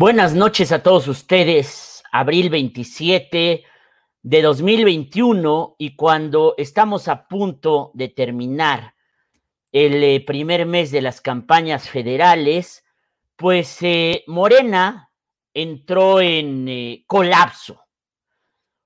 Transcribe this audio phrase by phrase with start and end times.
[0.00, 2.02] Buenas noches a todos ustedes.
[2.10, 3.64] Abril 27
[4.22, 8.94] de 2021 y cuando estamos a punto de terminar
[9.72, 12.82] el eh, primer mes de las campañas federales,
[13.36, 15.12] pues eh, Morena
[15.52, 17.84] entró en eh, colapso.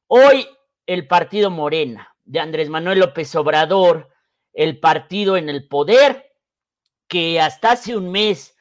[0.08, 0.44] Hoy
[0.84, 4.08] el partido Morena de Andrés Manuel López Obrador,
[4.52, 6.32] el partido en el poder,
[7.06, 8.53] que hasta hace un mes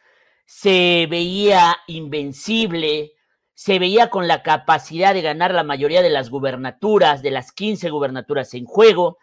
[0.56, 3.14] se veía invencible,
[3.56, 7.90] se veía con la capacidad de ganar la mayoría de las gubernaturas, de las 15
[7.90, 9.18] gubernaturas en juego,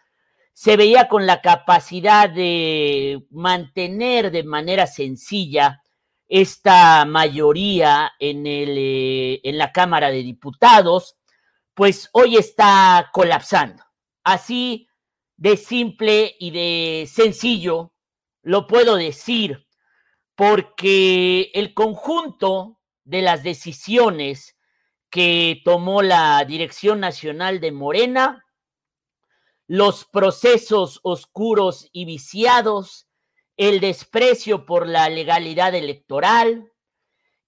[0.51, 5.81] se veía con la capacidad de mantener de manera sencilla
[6.27, 11.15] esta mayoría en, el, eh, en la Cámara de Diputados,
[11.73, 13.81] pues hoy está colapsando.
[14.25, 14.89] Así
[15.37, 17.93] de simple y de sencillo
[18.43, 19.65] lo puedo decir
[20.35, 24.57] porque el conjunto de las decisiones
[25.09, 28.45] que tomó la Dirección Nacional de Morena,
[29.67, 33.07] los procesos oscuros y viciados,
[33.57, 36.71] el desprecio por la legalidad electoral,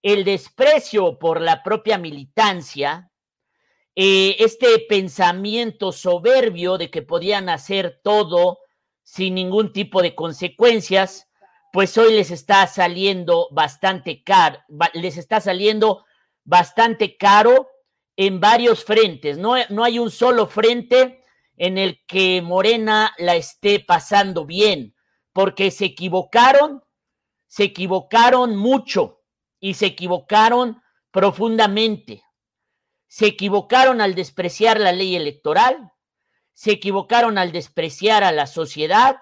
[0.01, 3.09] el desprecio por la propia militancia,
[3.95, 8.59] eh, este pensamiento soberbio de que podían hacer todo
[9.03, 11.29] sin ningún tipo de consecuencias,
[11.73, 14.59] pues hoy les está saliendo bastante caro,
[14.93, 16.05] les está saliendo
[16.43, 17.67] bastante caro
[18.15, 19.39] en varios frentes.
[19.39, 21.23] No, no hay un solo frente
[21.57, 24.95] en el que Morena la esté pasando bien,
[25.33, 26.83] porque se equivocaron,
[27.47, 29.23] se equivocaron mucho
[29.59, 32.21] y se equivocaron profundamente.
[33.07, 35.91] Se equivocaron al despreciar la ley electoral,
[36.53, 39.17] se equivocaron al despreciar a la sociedad,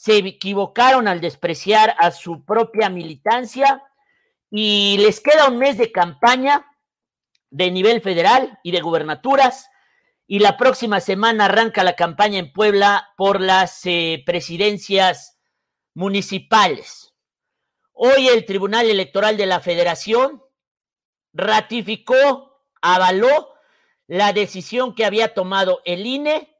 [0.00, 3.84] se equivocaron al despreciar a su propia militancia
[4.50, 6.66] y les queda un mes de campaña
[7.50, 9.68] de nivel federal y de gubernaturas
[10.26, 15.38] y la próxima semana arranca la campaña en Puebla por las eh, presidencias
[15.92, 17.12] municipales.
[17.92, 20.42] Hoy el Tribunal Electoral de la Federación
[21.34, 23.52] ratificó, avaló
[24.06, 26.56] la decisión que había tomado el INE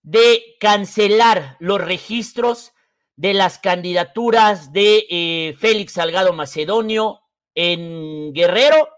[0.00, 2.72] de cancelar los registros
[3.18, 7.20] de las candidaturas de eh, Félix Salgado Macedonio
[7.52, 8.88] en Guerrero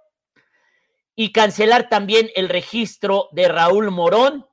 [1.16, 4.46] y cancelar también el registro de Raúl Morón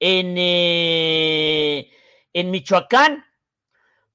[0.00, 1.88] en, eh,
[2.32, 3.24] en Michoacán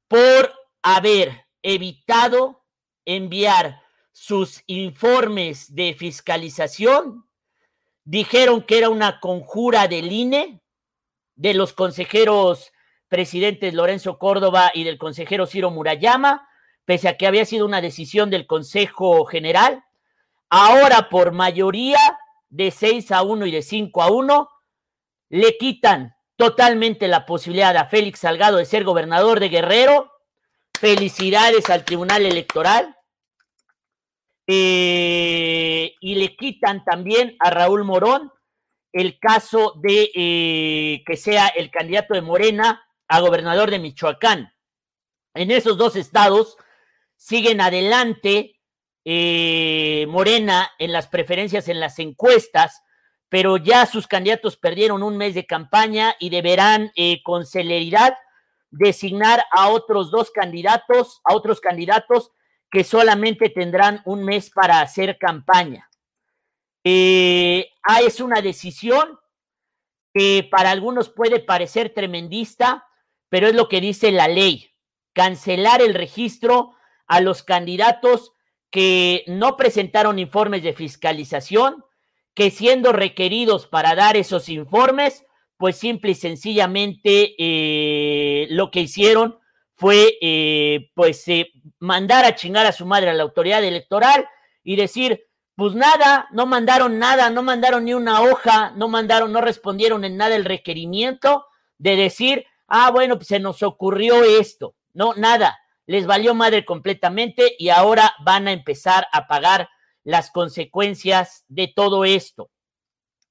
[0.09, 0.53] por
[0.83, 2.65] haber evitado
[3.05, 3.81] enviar
[4.11, 7.29] sus informes de fiscalización.
[8.03, 10.61] Dijeron que era una conjura del INE,
[11.35, 12.73] de los consejeros
[13.15, 16.49] presidentes Lorenzo Córdoba y del consejero Ciro Murayama,
[16.83, 19.85] pese a que había sido una decisión del Consejo General.
[20.49, 21.97] Ahora, por mayoría
[22.49, 24.49] de 6 a 1 y de 5 a 1,
[25.29, 30.11] le quitan totalmente la posibilidad a Félix Salgado de ser gobernador de Guerrero.
[30.77, 32.97] Felicidades al Tribunal Electoral.
[34.45, 38.29] Eh, y le quitan también a Raúl Morón
[38.91, 44.53] el caso de eh, que sea el candidato de Morena a gobernador de Michoacán.
[45.33, 46.57] En esos dos estados
[47.16, 48.59] siguen adelante
[49.03, 52.81] eh, Morena en las preferencias en las encuestas,
[53.29, 58.16] pero ya sus candidatos perdieron un mes de campaña y deberán eh, con celeridad
[58.71, 62.31] designar a otros dos candidatos, a otros candidatos
[62.69, 65.89] que solamente tendrán un mes para hacer campaña.
[66.83, 69.19] Eh, ah, es una decisión
[70.13, 72.85] que para algunos puede parecer tremendista,
[73.29, 74.71] pero es lo que dice la ley,
[75.13, 76.73] cancelar el registro
[77.07, 78.33] a los candidatos
[78.69, 81.83] que no presentaron informes de fiscalización,
[82.33, 85.25] que siendo requeridos para dar esos informes,
[85.57, 89.39] pues simple y sencillamente eh, lo que hicieron
[89.75, 94.27] fue eh, pues eh, mandar a chingar a su madre a la autoridad electoral
[94.63, 95.25] y decir,
[95.55, 100.17] pues nada, no mandaron nada, no mandaron ni una hoja, no mandaron, no respondieron en
[100.17, 101.45] nada el requerimiento
[101.78, 104.76] de decir, ah, bueno, pues se nos ocurrió esto.
[104.94, 109.70] No, nada, les valió madre completamente y ahora van a empezar a pagar
[110.03, 112.50] las consecuencias de todo esto.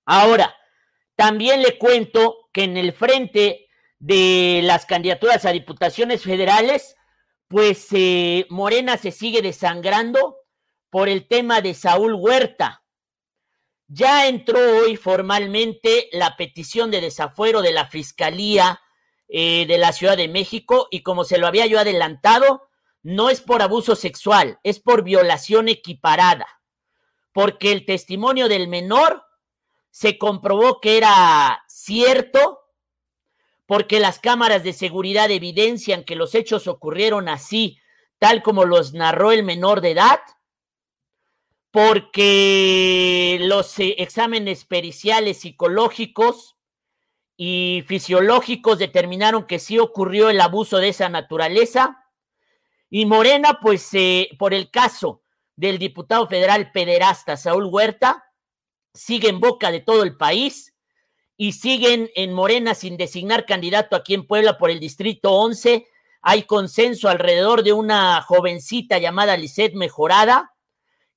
[0.05, 0.55] Ahora,
[1.17, 6.97] también le cuento que en el frente de las candidaturas a diputaciones federales,
[7.49, 10.37] pues eh, Morena se sigue desangrando
[10.91, 12.85] por el tema de Saúl Huerta.
[13.87, 18.81] Ya entró hoy formalmente la petición de desafuero de la Fiscalía
[19.29, 22.69] eh, de la Ciudad de México y como se lo había yo adelantado,
[23.03, 26.47] no es por abuso sexual, es por violación equiparada.
[27.33, 29.25] porque el testimonio del menor
[29.91, 32.61] se comprobó que era cierto,
[33.67, 37.79] porque las cámaras de seguridad evidencian que los hechos ocurrieron así,
[38.19, 40.21] tal como los narró el menor de edad,
[41.73, 46.54] porque los eh, exámenes periciales psicológicos
[47.37, 52.05] y fisiológicos determinaron que sí ocurrió el abuso de esa naturaleza.
[52.91, 55.23] Y Morena, pues eh, por el caso
[55.57, 58.25] del diputado federal pederasta Saúl Huerta,
[58.93, 60.75] sigue en boca de todo el país
[61.37, 65.87] y siguen en Morena sin designar candidato aquí en Puebla por el Distrito 11.
[66.23, 70.53] Hay consenso alrededor de una jovencita llamada Lisette Mejorada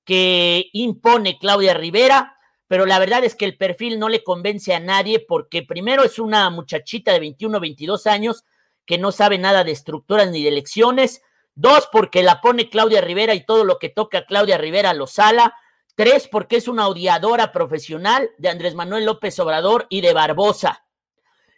[0.04, 2.37] que impone Claudia Rivera
[2.68, 6.20] pero la verdad es que el perfil no le convence a nadie porque primero es
[6.20, 8.44] una muchachita de 21, 22 años
[8.86, 11.22] que no sabe nada de estructuras ni de elecciones.
[11.56, 15.56] Dos, porque la pone Claudia Rivera y todo lo que toca Claudia Rivera lo sala.
[15.96, 20.86] Tres, porque es una odiadora profesional de Andrés Manuel López Obrador y de Barbosa.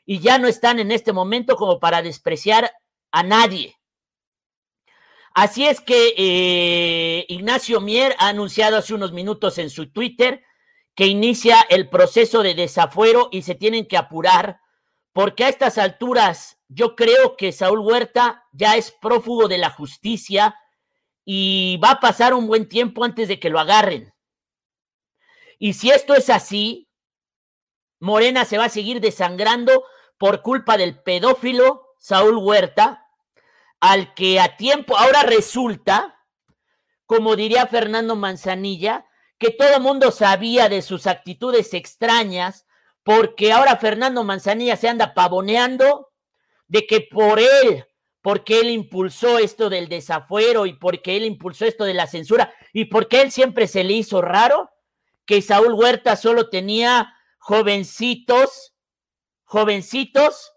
[0.06, 2.72] Y ya no están en este momento como para despreciar
[3.12, 3.78] a nadie.
[5.34, 10.44] Así es que eh, Ignacio Mier ha anunciado hace unos minutos en su Twitter
[11.00, 14.60] que inicia el proceso de desafuero y se tienen que apurar,
[15.14, 20.60] porque a estas alturas yo creo que Saúl Huerta ya es prófugo de la justicia
[21.24, 24.14] y va a pasar un buen tiempo antes de que lo agarren.
[25.58, 26.90] Y si esto es así,
[28.02, 29.86] Morena se va a seguir desangrando
[30.18, 33.08] por culpa del pedófilo Saúl Huerta,
[33.80, 36.26] al que a tiempo, ahora resulta,
[37.06, 39.09] como diría Fernando Manzanilla,
[39.40, 42.68] que todo mundo sabía de sus actitudes extrañas,
[43.04, 46.12] porque ahora Fernando Manzanilla se anda pavoneando
[46.68, 47.86] de que por él,
[48.22, 52.86] porque él impulsó esto del desafuero y porque él impulsó esto de la censura y
[52.86, 54.70] porque él siempre se le hizo raro
[55.26, 58.76] que Saúl Huerta solo tenía jovencitos,
[59.46, 60.52] jovencitos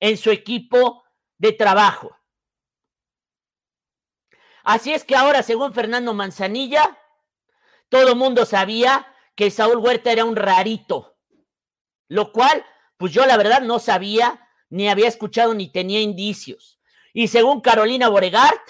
[0.00, 1.04] en su equipo
[1.38, 2.16] de trabajo.
[4.64, 6.98] Así es que ahora, según Fernando Manzanilla,
[7.92, 9.06] todo mundo sabía
[9.36, 11.18] que Saúl Huerta era un rarito,
[12.08, 12.64] lo cual,
[12.96, 16.80] pues yo la verdad no sabía, ni había escuchado, ni tenía indicios.
[17.12, 18.62] Y según Carolina Boregart,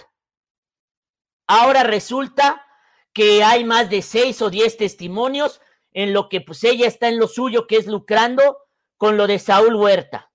[1.47, 2.67] ahora resulta
[3.13, 5.61] que hay más de seis o diez testimonios
[5.93, 8.59] en lo que pues ella está en lo suyo, que es lucrando
[8.97, 10.33] con lo de Saúl Huerta.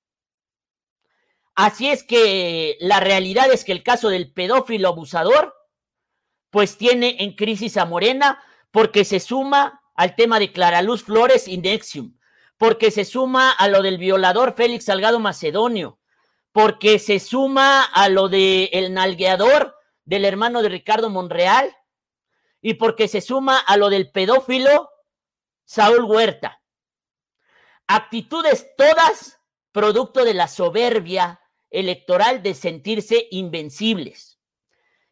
[1.56, 5.54] Así es que la realidad es que el caso del pedófilo abusador,
[6.52, 8.42] pues tiene en crisis a Morena,
[8.78, 12.16] porque se suma al tema de Clara Luz Flores y Nexium,
[12.58, 15.98] porque se suma a lo del violador Félix Salgado Macedonio,
[16.52, 19.76] porque se suma a lo del el nalgueador
[20.06, 21.76] del hermano de Ricardo Monreal
[22.62, 24.92] y porque se suma a lo del pedófilo
[25.66, 26.62] Saúl Huerta.
[27.88, 29.42] Actitudes todas
[29.72, 31.42] producto de la soberbia
[31.72, 34.40] electoral de sentirse invencibles.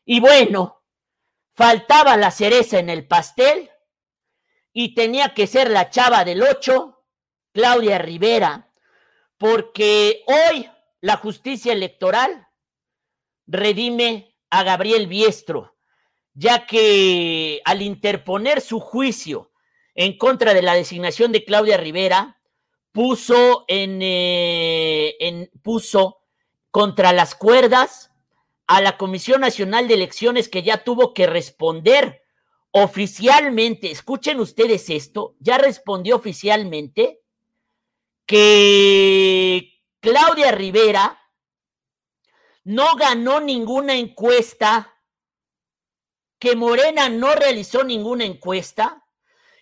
[0.05, 0.83] Y bueno,
[1.55, 3.71] faltaba la cereza en el pastel
[4.73, 7.01] y tenía que ser la chava del 8,
[7.53, 8.69] Claudia Rivera,
[9.37, 10.69] porque hoy
[10.99, 12.47] la justicia electoral
[13.47, 15.77] redime a Gabriel Biestro,
[16.33, 19.51] ya que al interponer su juicio
[19.93, 22.41] en contra de la designación de Claudia Rivera,
[22.91, 26.21] puso en, eh, en puso
[26.71, 28.11] contra las cuerdas
[28.67, 32.23] a la Comisión Nacional de Elecciones que ya tuvo que responder
[32.71, 37.21] oficialmente, escuchen ustedes esto, ya respondió oficialmente
[38.25, 41.19] que Claudia Rivera
[42.65, 44.93] no ganó ninguna encuesta,
[46.39, 49.05] que Morena no realizó ninguna encuesta,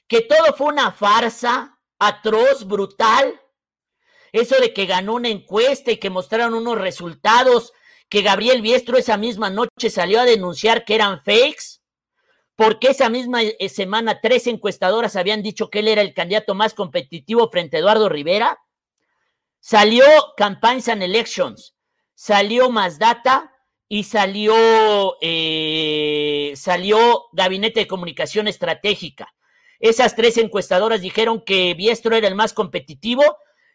[0.08, 3.40] que todo fue una farsa atroz, brutal.
[4.32, 7.74] Eso de que ganó una encuesta y que mostraron unos resultados
[8.10, 11.82] que Gabriel Biestro esa misma noche salió a denunciar que eran fakes,
[12.56, 16.74] porque esa misma eh, semana tres encuestadoras habían dicho que él era el candidato más
[16.74, 18.60] competitivo frente a Eduardo Rivera.
[19.60, 20.06] Salió
[20.38, 21.76] Campaigns and Elections,
[22.14, 23.52] salió Más Data
[23.88, 29.34] y salió, eh, salió Gabinete de Comunicación Estratégica.
[29.80, 33.24] Esas tres encuestadoras dijeron que Biestro era el más competitivo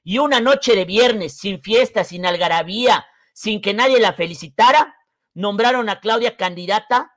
[0.03, 3.07] y una noche de viernes, sin fiesta, sin algarabía,
[3.39, 4.97] sin que nadie la felicitara,
[5.33, 7.17] nombraron a Claudia candidata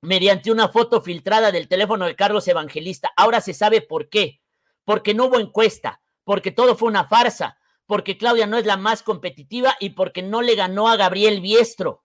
[0.00, 3.12] mediante una foto filtrada del teléfono de Carlos Evangelista.
[3.16, 4.40] Ahora se sabe por qué.
[4.84, 9.02] Porque no hubo encuesta, porque todo fue una farsa, porque Claudia no es la más
[9.02, 12.04] competitiva y porque no le ganó a Gabriel Biestro.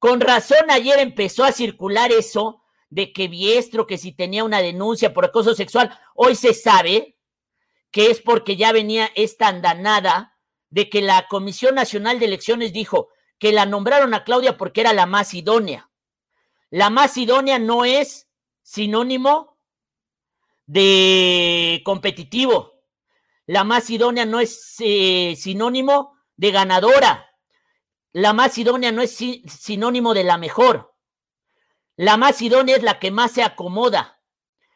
[0.00, 5.14] Con razón ayer empezó a circular eso de que Biestro, que si tenía una denuncia
[5.14, 7.16] por acoso sexual, hoy se sabe
[7.92, 10.29] que es porque ya venía esta andanada
[10.70, 13.08] de que la Comisión Nacional de Elecciones dijo
[13.38, 15.90] que la nombraron a Claudia porque era la más idónea.
[16.70, 18.28] La más idónea no es
[18.62, 19.58] sinónimo
[20.66, 22.84] de competitivo.
[23.46, 27.28] La más idónea no es eh, sinónimo de ganadora.
[28.12, 30.94] La más idónea no es sinónimo de la mejor.
[31.96, 34.20] La más idónea es la que más se acomoda.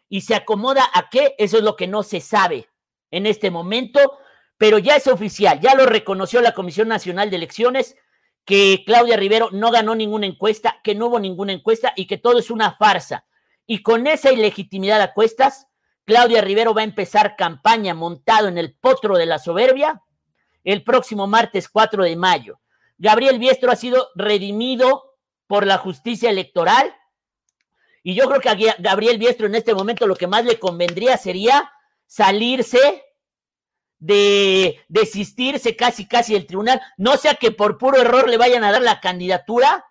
[0.08, 1.34] ¿Y se acomoda a qué?
[1.38, 2.68] Eso es lo que no se sabe
[3.10, 4.18] en este momento,
[4.56, 7.96] pero ya es oficial, ya lo reconoció la Comisión Nacional de Elecciones,
[8.44, 12.38] que Claudia Rivero no ganó ninguna encuesta, que no hubo ninguna encuesta y que todo
[12.38, 13.24] es una farsa.
[13.66, 15.66] Y con esa ilegitimidad a cuestas,
[16.04, 20.02] Claudia Rivero va a empezar campaña montado en el potro de la soberbia
[20.62, 22.60] el próximo martes 4 de mayo.
[22.98, 25.14] Gabriel Biestro ha sido redimido
[25.46, 26.94] por la justicia electoral
[28.02, 31.16] y yo creo que a Gabriel Biestro en este momento lo que más le convendría
[31.16, 31.70] sería
[32.06, 33.03] salirse
[33.98, 38.72] de desistirse casi casi del tribunal, no sea que por puro error le vayan a
[38.72, 39.86] dar la candidatura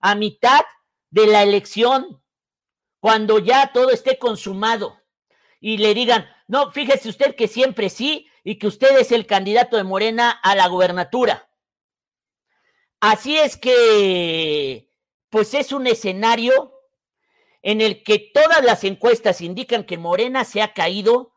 [0.00, 0.60] a mitad
[1.10, 2.22] de la elección,
[3.00, 5.00] cuando ya todo esté consumado
[5.60, 9.76] y le digan, no, fíjese usted que siempre sí y que usted es el candidato
[9.76, 11.48] de Morena a la gubernatura.
[13.00, 14.90] Así es que,
[15.30, 16.74] pues es un escenario
[17.62, 21.32] en el que todas las encuestas indican que Morena se ha caído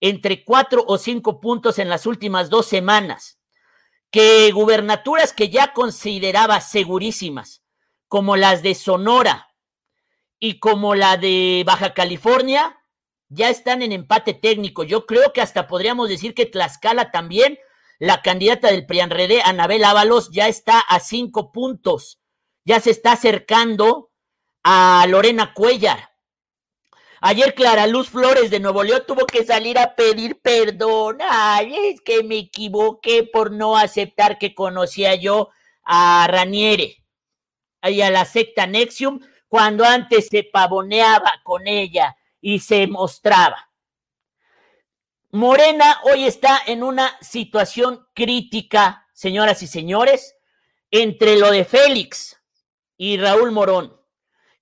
[0.00, 3.38] entre cuatro o cinco puntos en las últimas dos semanas,
[4.10, 7.62] que gubernaturas que ya consideraba segurísimas,
[8.08, 9.48] como las de Sonora
[10.38, 12.78] y como la de Baja California,
[13.28, 14.84] ya están en empate técnico.
[14.84, 17.58] Yo creo que hasta podríamos decir que Tlaxcala también,
[17.98, 22.20] la candidata del PRIANREDE, Anabel Ábalos, ya está a cinco puntos,
[22.64, 24.10] ya se está acercando
[24.62, 26.10] a Lorena Cuellar.
[27.20, 31.18] Ayer Clara Luz Flores de Nuevo León tuvo que salir a pedir perdón.
[31.28, 35.50] Ay, es que me equivoqué por no aceptar que conocía yo
[35.82, 37.02] a Raniere
[37.82, 43.70] y a la secta Nexium cuando antes se pavoneaba con ella y se mostraba.
[45.30, 50.36] Morena hoy está en una situación crítica, señoras y señores,
[50.90, 52.40] entre lo de Félix
[52.96, 53.95] y Raúl Morón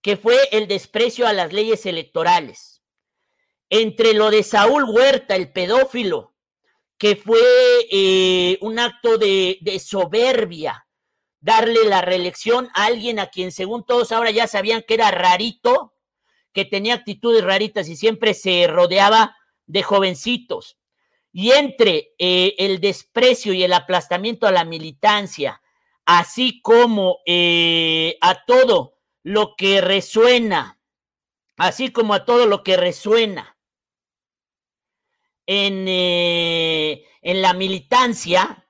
[0.04, 2.82] que fue el desprecio a las leyes electorales.
[3.70, 6.34] Entre lo de Saúl Huerta, el pedófilo,
[6.98, 7.40] que fue
[7.90, 10.86] eh, un acto de, soberbia,
[11.40, 15.94] darle la reelección a alguien a quien según todos ahora ya sabían que era rarito,
[16.52, 19.34] que tenía actitudes raritas y siempre se rodeaba
[19.64, 20.76] de jovencitos.
[21.32, 25.62] Y entre eh, el desprecio y el aplastamiento a la militancia,
[26.04, 28.93] así como eh, a todo
[29.24, 30.78] lo que resuena,
[31.56, 33.58] así como a todo lo que resuena.
[35.46, 38.68] En, eh, en la militancia,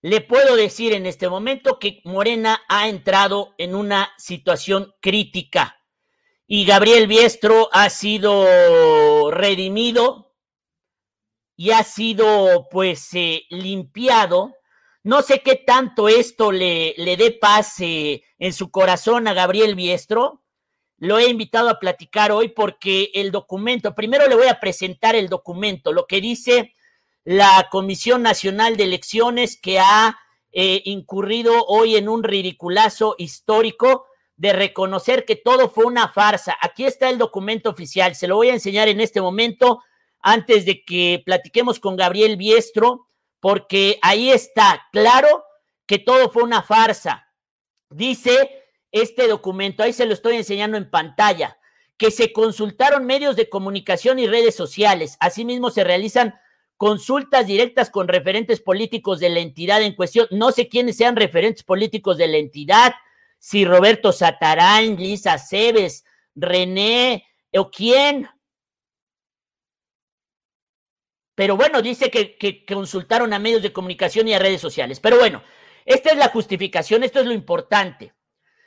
[0.00, 5.76] le puedo decir en este momento que Morena ha entrado en una situación crítica
[6.46, 10.36] y Gabriel Biestro ha sido redimido
[11.56, 14.55] y ha sido pues eh, limpiado
[15.06, 20.42] no sé qué tanto esto le, dé paz en su corazón a Gabriel Biestro.
[20.98, 25.28] Lo he invitado a platicar hoy porque el documento, primero le voy a presentar el
[25.28, 26.74] documento, lo que dice
[27.22, 30.18] la Comisión Nacional de Elecciones que ha
[30.50, 36.56] eh, incurrido hoy en un ridiculazo histórico de reconocer que todo fue una farsa.
[36.60, 39.84] Aquí está el documento oficial, se lo voy a enseñar en este momento
[40.18, 43.06] antes de que platiquemos con Gabriel Biestro
[43.40, 45.44] porque ahí está claro
[45.86, 47.28] que todo fue una farsa.
[47.90, 51.58] Dice este documento, ahí se lo estoy enseñando en pantalla,
[51.96, 55.16] que se consultaron medios de comunicación y redes sociales.
[55.20, 56.34] Asimismo, se realizan
[56.76, 60.26] consultas directas con referentes políticos de la entidad en cuestión.
[60.30, 62.94] No sé quiénes sean referentes políticos de la entidad,
[63.38, 68.28] si Roberto Satarán, Lisa Cebes, René o quién,
[71.36, 75.00] pero bueno, dice que, consultaron a medios de comunicación y a redes sociales.
[75.00, 75.42] Pero bueno,
[75.84, 78.14] esta es la justificación, esto es lo importante.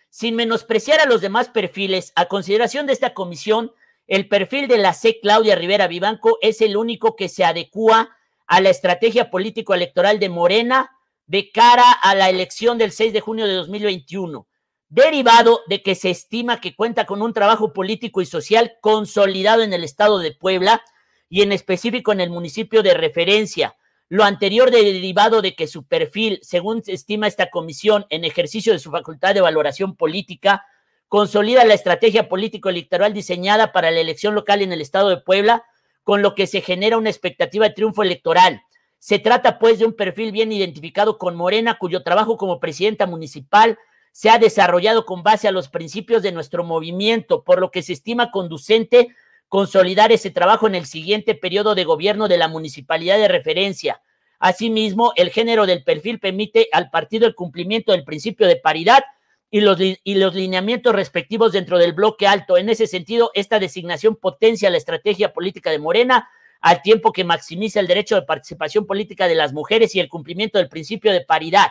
[0.09, 3.73] Sin menospreciar a los demás perfiles, a consideración de esta comisión,
[4.05, 5.19] el perfil de la C.
[5.19, 10.91] Claudia Rivera Vivanco es el único que se adecua a la estrategia político-electoral de Morena
[11.25, 14.47] de cara a la elección del 6 de junio de 2021,
[14.89, 19.73] derivado de que se estima que cuenta con un trabajo político y social consolidado en
[19.73, 20.83] el estado de Puebla,
[21.29, 23.75] y en específico en el municipio de referencia.
[24.09, 28.89] Lo anterior derivado de que su perfil, según estima esta comisión, en ejercicio de su
[28.89, 30.65] facultad de valoración política,
[31.07, 35.63] consolida la estrategia político-electoral diseñada para la elección local en el estado de Puebla,
[36.03, 38.61] con lo que se genera una expectativa de triunfo electoral.
[38.97, 43.77] Se trata pues de un perfil bien identificado con Morena, cuyo trabajo como presidenta municipal
[44.11, 47.93] se ha desarrollado con base a los principios de nuestro movimiento, por lo que se
[47.93, 49.09] estima conducente
[49.49, 54.01] consolidar ese trabajo en el siguiente periodo de gobierno de la municipalidad de referencia.
[54.39, 59.03] Asimismo, el género del perfil permite al partido el cumplimiento del principio de paridad
[59.51, 62.57] y los, y los lineamientos respectivos dentro del bloque alto.
[62.57, 66.29] En ese sentido, esta designación potencia la estrategia política de Morena
[66.61, 70.59] al tiempo que maximiza el derecho de participación política de las mujeres y el cumplimiento
[70.59, 71.69] del principio de paridad.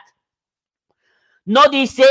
[1.45, 2.05] No dice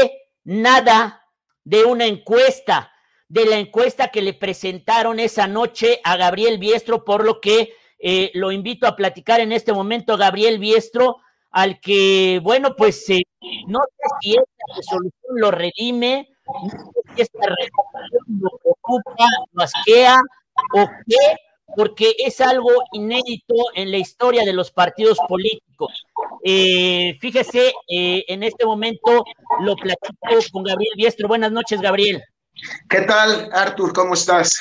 [0.44, 1.26] nada
[1.64, 2.92] de una encuesta,
[3.30, 8.32] de la encuesta que le presentaron esa noche a Gabriel Biestro, por lo que eh,
[8.34, 11.18] lo invito a platicar en este momento, Gabriel Biestro,
[11.52, 13.24] al que, bueno, pues eh,
[13.68, 16.78] no sé si esta resolución lo redime, no sé
[17.16, 20.18] si esta resolución lo preocupa, lo asquea
[20.76, 21.36] o qué,
[21.76, 26.06] porque es algo inédito en la historia de los partidos políticos.
[26.44, 29.26] Eh, fíjese, eh, en este momento
[29.62, 31.28] lo platico con Gabriel Biestro.
[31.28, 32.24] Buenas noches, Gabriel.
[32.90, 33.94] ¿Qué tal, Artur?
[33.94, 34.60] ¿Cómo estás?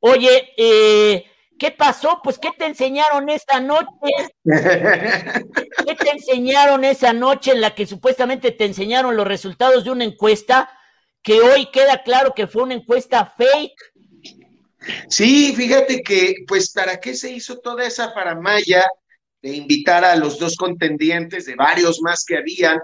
[0.00, 1.24] Oye, eh,
[1.58, 2.20] ¿qué pasó?
[2.22, 3.88] Pues, ¿qué te enseñaron esta noche?
[4.44, 10.04] ¿Qué te enseñaron esa noche en la que supuestamente te enseñaron los resultados de una
[10.04, 10.70] encuesta
[11.22, 13.92] que hoy queda claro que fue una encuesta fake?
[15.08, 18.84] Sí, fíjate que, pues, ¿para qué se hizo toda esa faramaya
[19.42, 22.78] de invitar a los dos contendientes, de varios más que habían,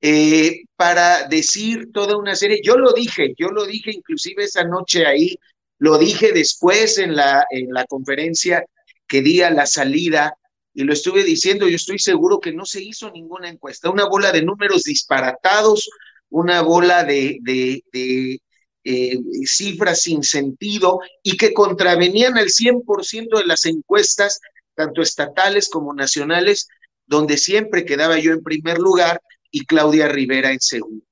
[0.00, 2.60] eh, para decir toda una serie?
[2.62, 5.38] Yo lo dije, yo lo dije inclusive esa noche ahí,
[5.78, 8.64] lo dije después en la, en la conferencia
[9.06, 10.34] que di a la salida,
[10.72, 14.30] y lo estuve diciendo, yo estoy seguro que no se hizo ninguna encuesta, una bola
[14.30, 15.90] de números disparatados,
[16.28, 18.40] una bola de, de,
[18.84, 24.40] eh, cifras sin sentido y que contravenían al 100% de las encuestas,
[24.74, 26.68] tanto estatales como nacionales,
[27.06, 31.04] donde siempre quedaba yo en primer lugar y Claudia Rivera en segundo.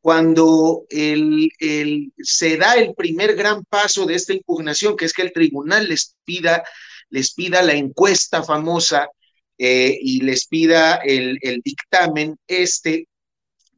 [0.00, 1.50] Cuando el,
[2.18, 6.16] se da el primer gran paso de esta impugnación, que es que el tribunal les
[6.24, 6.64] pida,
[7.08, 9.08] les pida la encuesta famosa
[9.58, 13.06] eh, y les pida el, el dictamen, este,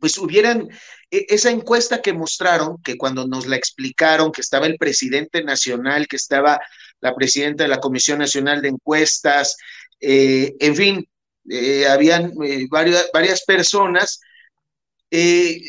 [0.00, 0.68] pues hubieran
[1.10, 6.06] e, esa encuesta que mostraron, que cuando nos la explicaron, que estaba el presidente nacional,
[6.08, 6.60] que estaba
[7.00, 9.56] la presidenta de la Comisión Nacional de Encuestas,
[10.00, 11.08] eh, en fin,
[11.48, 14.20] eh, habían eh, varias, varias, personas,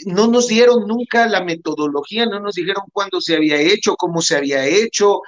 [0.05, 4.35] no nos dieron nunca la metodología, no nos dijeron cuándo se había hecho, cómo se
[4.35, 5.21] había hecho,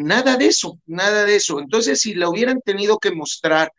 [0.00, 1.58] nada de eso, nada de eso.
[1.58, 3.72] Entonces, si la hubieran tenido que mostrar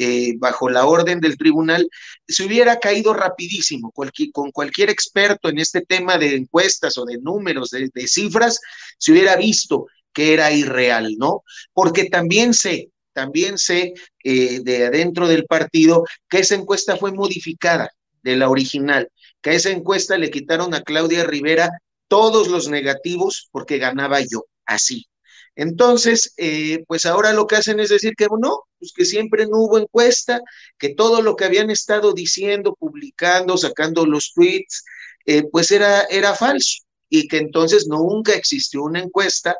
[0.00, 1.90] eh, bajo la orden del tribunal,
[2.28, 3.92] se hubiera caído rapidísimo.
[4.32, 8.60] con cualquier experto en este tema de encuestas o de números, de, cifras,
[8.96, 11.42] se hubiera visto que era irreal, ¿no?
[11.72, 17.90] Porque también sé, también sé eh, de adentro del partido que esa encuesta fue modificada
[18.22, 21.68] de la original, que a esa encuesta le quitaron a Claudia Rivera
[22.06, 25.08] todos los negativos porque ganaba yo, así.
[25.56, 29.58] Entonces, eh, pues ahora lo que hacen es decir que no, pues que siempre no
[29.62, 30.40] hubo encuesta,
[30.78, 34.84] que todo lo que habían estado diciendo, publicando, sacando los tweets,
[35.26, 39.56] eh, pues era, era falso y que entonces nunca existió una encuesta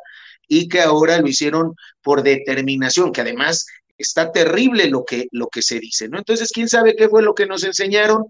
[0.49, 5.61] y que ahora lo hicieron por determinación, que además está terrible lo que, lo que
[5.61, 6.17] se dice, ¿no?
[6.17, 8.25] Entonces, ¿quién sabe qué fue lo que nos enseñaron?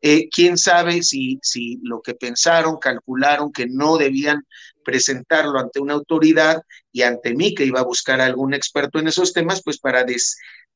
[0.00, 4.46] Eh, quién sabe si, si lo que pensaron, calcularon que no debían
[4.84, 9.08] presentarlo ante una autoridad y ante mí, que iba a buscar a algún experto en
[9.08, 10.06] esos temas, pues para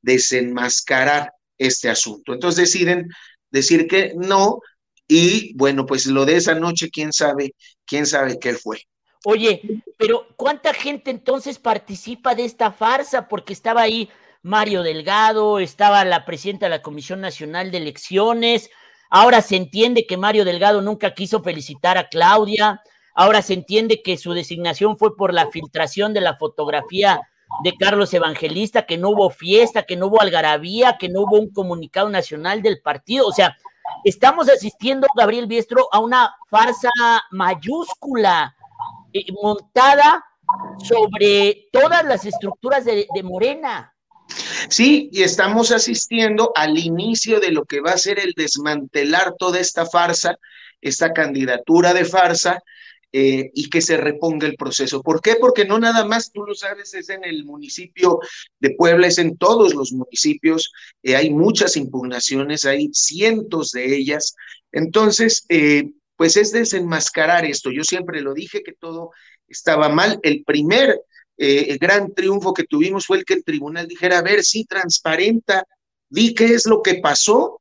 [0.02, 2.34] desenmascarar este asunto.
[2.34, 3.08] Entonces deciden
[3.50, 4.58] decir que no,
[5.08, 7.54] y bueno, pues lo de esa noche, quién sabe,
[7.86, 8.82] quién sabe qué fue.
[9.24, 13.28] Oye, pero ¿cuánta gente entonces participa de esta farsa?
[13.28, 14.10] Porque estaba ahí
[14.42, 18.70] Mario Delgado, estaba la presidenta de la Comisión Nacional de Elecciones,
[19.14, 22.80] Ahora se entiende que Mario Delgado nunca quiso felicitar a Claudia.
[23.14, 27.20] Ahora se entiende que su designación fue por la filtración de la fotografía
[27.62, 31.52] de Carlos Evangelista, que no hubo fiesta, que no hubo algarabía, que no hubo un
[31.52, 33.26] comunicado nacional del partido.
[33.26, 33.58] O sea,
[34.02, 36.88] estamos asistiendo, Gabriel Biestro, a una farsa
[37.32, 38.56] mayúscula
[39.40, 40.24] montada
[40.82, 43.92] sobre todas las estructuras de Morena.
[44.68, 49.60] Sí, y estamos asistiendo al inicio de lo que va a ser el desmantelar toda
[49.60, 50.38] esta farsa,
[50.80, 52.62] esta candidatura de farsa,
[53.14, 55.02] eh, y que se reponga el proceso.
[55.02, 55.36] ¿Por qué?
[55.36, 58.18] Porque no nada más, tú lo sabes, es en el municipio
[58.58, 60.72] de Puebla, es en todos los municipios,
[61.02, 64.34] eh, hay muchas impugnaciones, hay cientos de ellas.
[64.72, 65.90] Entonces, eh,
[66.22, 67.72] pues es desenmascarar esto.
[67.72, 69.10] Yo siempre lo dije que todo
[69.48, 70.20] estaba mal.
[70.22, 71.00] El primer
[71.36, 75.66] eh, gran triunfo que tuvimos fue el que el tribunal dijera, a ver, sí, transparenta,
[76.08, 77.60] di qué es lo que pasó,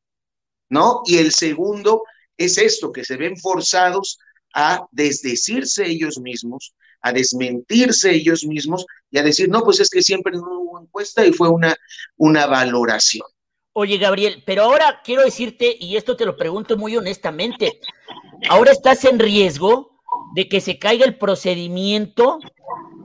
[0.69, 1.01] ¿no?
[1.07, 2.03] Y el segundo
[2.37, 4.19] es esto, que se ven forzados
[4.53, 10.03] a desdecirse ellos mismos, a desmentirse ellos mismos y a decir, no, pues es que
[10.03, 11.75] siempre no hubo encuesta y fue una,
[12.15, 13.25] una valoración.
[13.73, 17.79] Oye, Gabriel, pero ahora quiero decirte, y esto te lo pregunto muy honestamente,
[18.49, 19.91] ahora estás en riesgo
[20.33, 22.39] de que se caiga el procedimiento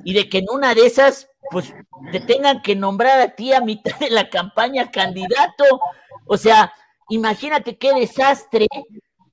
[0.04, 1.74] y de que en una de esas, pues,
[2.12, 5.64] te tengan que nombrar a ti a mitad de la campaña candidato.
[6.26, 6.72] O sea,
[7.08, 8.66] imagínate qué desastre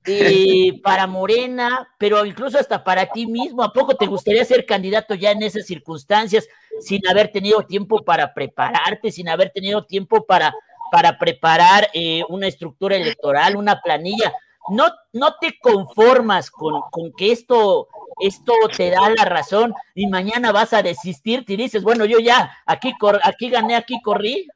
[0.06, 3.62] eh, para Morena, pero incluso hasta para ti mismo.
[3.62, 6.48] ¿A poco te gustaría ser candidato ya en esas circunstancias
[6.80, 10.52] sin haber tenido tiempo para prepararte, sin haber tenido tiempo para,
[10.90, 14.32] para preparar eh, una estructura electoral, una planilla?
[14.70, 17.88] No, no te conformas con, con que esto,
[18.20, 22.50] esto te da la razón y mañana vas a desistir y dices, bueno, yo ya
[22.66, 24.48] aquí, aquí gané, aquí corrí.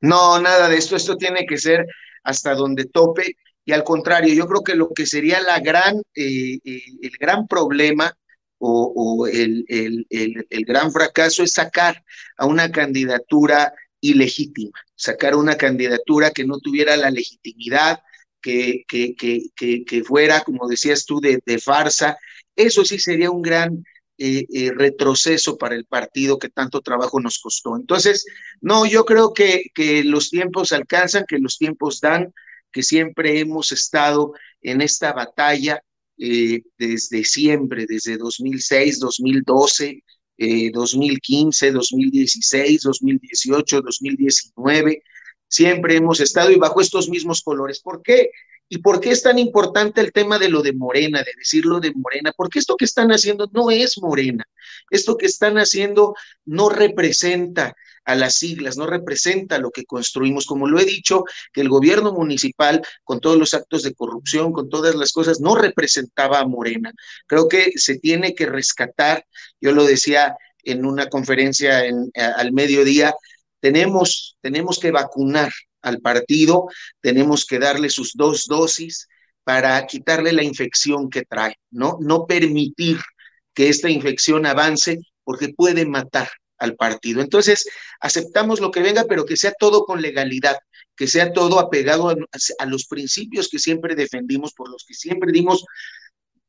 [0.00, 1.86] No, nada de esto, esto tiene que ser
[2.22, 6.58] hasta donde tope y al contrario, yo creo que lo que sería la gran, eh,
[6.64, 8.16] eh, el gran problema
[8.58, 12.02] o, el, el, el, gran fracaso es sacar
[12.38, 18.00] a una candidatura ilegítima, sacar una candidatura que no tuviera la legitimidad,
[18.86, 19.14] que,
[19.56, 22.16] que, que, fuera, como decías tú, de, farsa.
[22.54, 23.84] Eso sí sería un gran
[24.18, 27.76] eh, retroceso para el partido que tanto trabajo nos costó.
[27.76, 28.24] Entonces,
[28.60, 32.32] no, yo creo que, que los tiempos alcanzan, que los tiempos dan
[32.70, 34.32] que siempre hemos estado
[34.62, 35.82] en esta batalla
[36.18, 40.02] eh, desde siempre, desde 2006, 2012,
[40.72, 45.02] 2015, 2016, 2018, 2019.
[45.48, 47.80] Siempre hemos estado y bajo estos mismos colores.
[47.80, 48.30] ¿Por qué?
[48.68, 51.92] ¿Y por qué es tan importante el tema de lo de Morena, de decirlo de
[51.94, 52.32] Morena?
[52.36, 54.44] Porque esto que están haciendo no es Morena.
[54.90, 60.46] Esto que están haciendo no representa a las siglas, no representa lo que construimos.
[60.46, 64.68] Como lo he dicho, que el gobierno municipal, con todos los actos de corrupción, con
[64.68, 66.92] todas las cosas, no representaba a Morena.
[67.26, 69.24] Creo que se tiene que rescatar,
[69.60, 73.14] yo lo decía en una conferencia en, al mediodía,
[73.66, 75.50] tenemos, tenemos que vacunar
[75.82, 76.68] al partido,
[77.00, 79.08] tenemos que darle sus dos dosis
[79.42, 81.98] para quitarle la infección que trae, ¿no?
[82.00, 83.00] No permitir
[83.52, 87.20] que esta infección avance porque puede matar al partido.
[87.20, 87.68] Entonces,
[88.00, 90.56] aceptamos lo que venga, pero que sea todo con legalidad,
[90.96, 95.64] que sea todo apegado a, los principios que siempre defendimos, por los que siempre dimos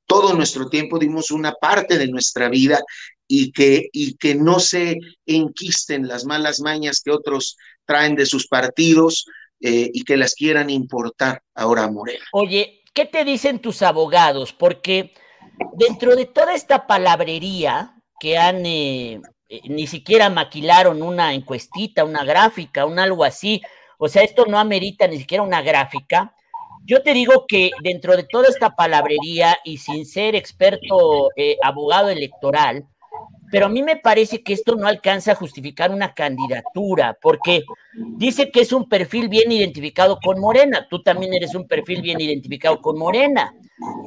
[0.06, 2.80] todo nuestro tiempo, dimos una parte de nuestra vida
[3.28, 8.48] y que, y que no se enquisten las malas mañas que otros traen de sus
[8.48, 9.26] partidos
[9.62, 12.26] eh, y que las quieran importar ahora a Morena.
[12.32, 14.54] Oye, ¿qué te dicen tus abogados?
[14.54, 15.14] Porque
[15.74, 22.24] dentro de toda esta palabrería que han eh, eh, ni siquiera maquilaron una encuestita, una
[22.24, 23.62] gráfica, un algo así.
[23.98, 26.34] O sea, esto no amerita ni siquiera una gráfica.
[26.86, 32.10] Yo te digo que dentro de toda esta palabrería y sin ser experto eh, abogado
[32.10, 32.86] electoral,
[33.52, 37.64] pero a mí me parece que esto no alcanza a justificar una candidatura, porque
[38.18, 40.88] dice que es un perfil bien identificado con Morena.
[40.90, 43.54] Tú también eres un perfil bien identificado con Morena.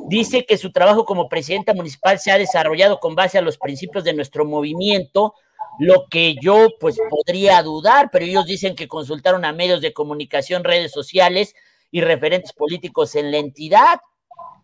[0.08, 4.04] Dice que su trabajo como presidenta municipal se ha desarrollado con base a los principios
[4.04, 5.34] de nuestro movimiento,
[5.78, 10.64] lo que yo pues podría dudar, pero ellos dicen que consultaron a medios de comunicación,
[10.64, 11.54] redes sociales
[11.90, 14.00] y referentes políticos en la entidad.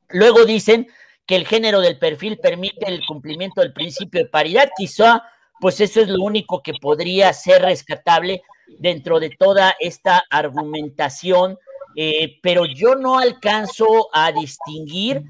[0.09, 0.89] Luego dicen
[1.27, 4.71] que el género del perfil permite el cumplimiento del principio de paridad.
[4.77, 5.25] Quizá,
[5.61, 8.43] pues eso es lo único que podría ser rescatable
[8.79, 11.59] dentro de toda esta argumentación,
[11.97, 15.23] eh, pero yo no alcanzo a distinguir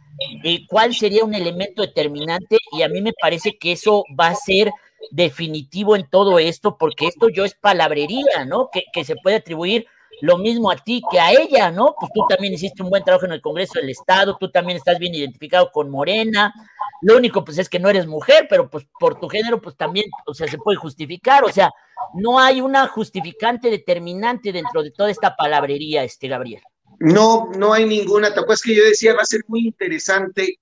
[0.45, 4.35] eh, cuál sería un elemento determinante y a mí me parece que eso va a
[4.35, 4.71] ser
[5.11, 8.71] definitivo en todo esto, porque esto yo es palabrería, ¿no?
[8.73, 9.87] Que, que se puede atribuir
[10.23, 11.95] lo mismo a ti que a ella, ¿no?
[11.99, 14.99] Pues tú también hiciste un buen trabajo en el Congreso del Estado, tú también estás
[14.99, 16.53] bien identificado con Morena.
[17.03, 20.07] Lo único, pues, es que no eres mujer, pero pues por tu género, pues también,
[20.27, 21.45] o sea, se puede justificar.
[21.45, 21.71] O sea,
[22.15, 26.63] no hay una justificante determinante dentro de toda esta palabrería, este Gabriel.
[26.99, 28.33] No, no hay ninguna.
[28.33, 30.59] ¿Te acuerdas que yo decía, va a ser muy interesante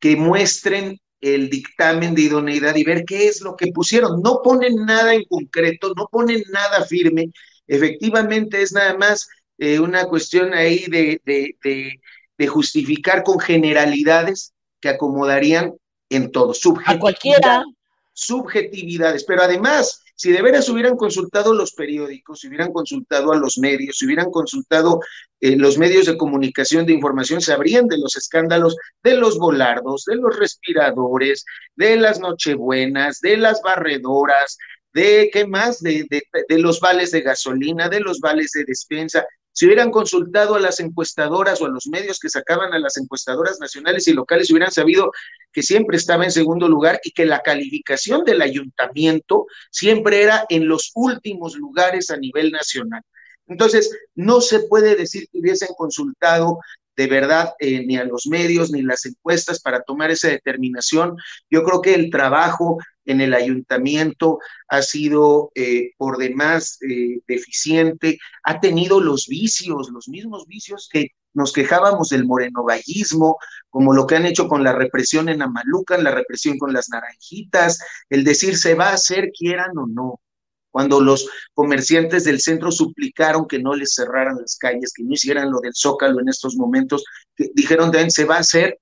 [0.00, 4.22] que muestren el dictamen de idoneidad y ver qué es lo que pusieron.
[4.22, 7.30] No ponen nada en concreto, no ponen nada firme
[7.68, 9.28] Efectivamente es nada más
[9.58, 15.74] eh, una cuestión ahí de, de, justificar con generalidades que acomodarían
[16.08, 16.52] en todo.
[16.86, 17.64] A cualquiera.
[18.12, 23.56] Subjetividades, pero además si de veras hubieran consultado los periódicos, si hubieran consultado a los
[23.56, 24.98] medios, si hubieran consultado
[25.40, 30.16] eh, los medios de comunicación de información, sabrían de los escándalos de los volardos, de
[30.16, 31.44] los respiradores,
[31.76, 34.58] de las nochebuenas, de las barredoras,
[34.92, 39.26] de qué más, de, de, los vales de gasolina, de los vales de despensa.
[39.52, 43.58] Si hubieran consultado a las encuestadoras o a los medios que sacaban a las encuestadoras
[43.60, 45.10] nacionales y locales, hubieran sabido
[45.52, 50.68] que siempre estaba en segundo lugar y que la calificación del ayuntamiento siempre era en
[50.68, 53.02] los últimos lugares a nivel nacional.
[53.48, 56.60] Entonces, no se puede decir que hubiesen consultado
[56.98, 61.16] de verdad eh, ni a los medios ni las encuestas para tomar esa determinación.
[61.48, 68.18] Yo creo que el trabajo en el ayuntamiento ha sido eh, por demás eh, deficiente,
[68.44, 73.38] ha tenido los vicios, los mismos vicios que nos quejábamos del morenovallismo,
[73.70, 77.78] como lo que han hecho con la represión en Amalucan, la represión con las naranjitas,
[78.10, 80.20] el decir se va a hacer quieran o no
[80.70, 85.50] cuando los comerciantes del centro suplicaron que no les cerraran las calles, que no hicieran
[85.50, 88.78] lo del zócalo en estos momentos, que dijeron, también se va a hacer,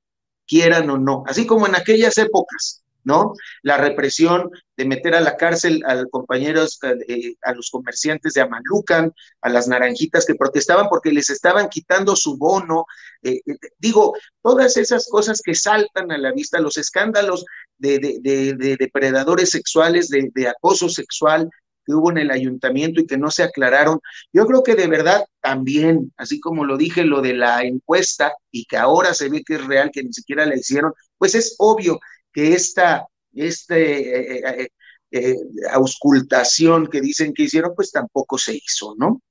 [0.46, 3.34] quieran o no, así como en aquellas épocas, ¿no?
[3.62, 8.40] La represión de meter a la cárcel a los compañeros, eh, a los comerciantes de
[8.40, 12.84] Amalucan, a las naranjitas que protestaban porque les estaban quitando su bono.
[13.22, 17.44] Eh, eh, digo, todas esas cosas que saltan a la vista, los escándalos
[17.78, 21.48] de, de depredadores sexuales, de acoso sexual,
[21.86, 24.00] que hubo en el ayuntamiento y que no se aclararon.
[24.32, 28.64] Yo creo que de verdad también, así como lo dije, lo de la encuesta y
[28.64, 32.00] que ahora se ve que es real, que ni siquiera la hicieron, pues es obvio
[32.36, 34.68] que esta, este, eh, eh,
[35.10, 35.36] eh,
[35.72, 39.22] auscultación que dicen que hicieron, pues tampoco se hizo, ¿no?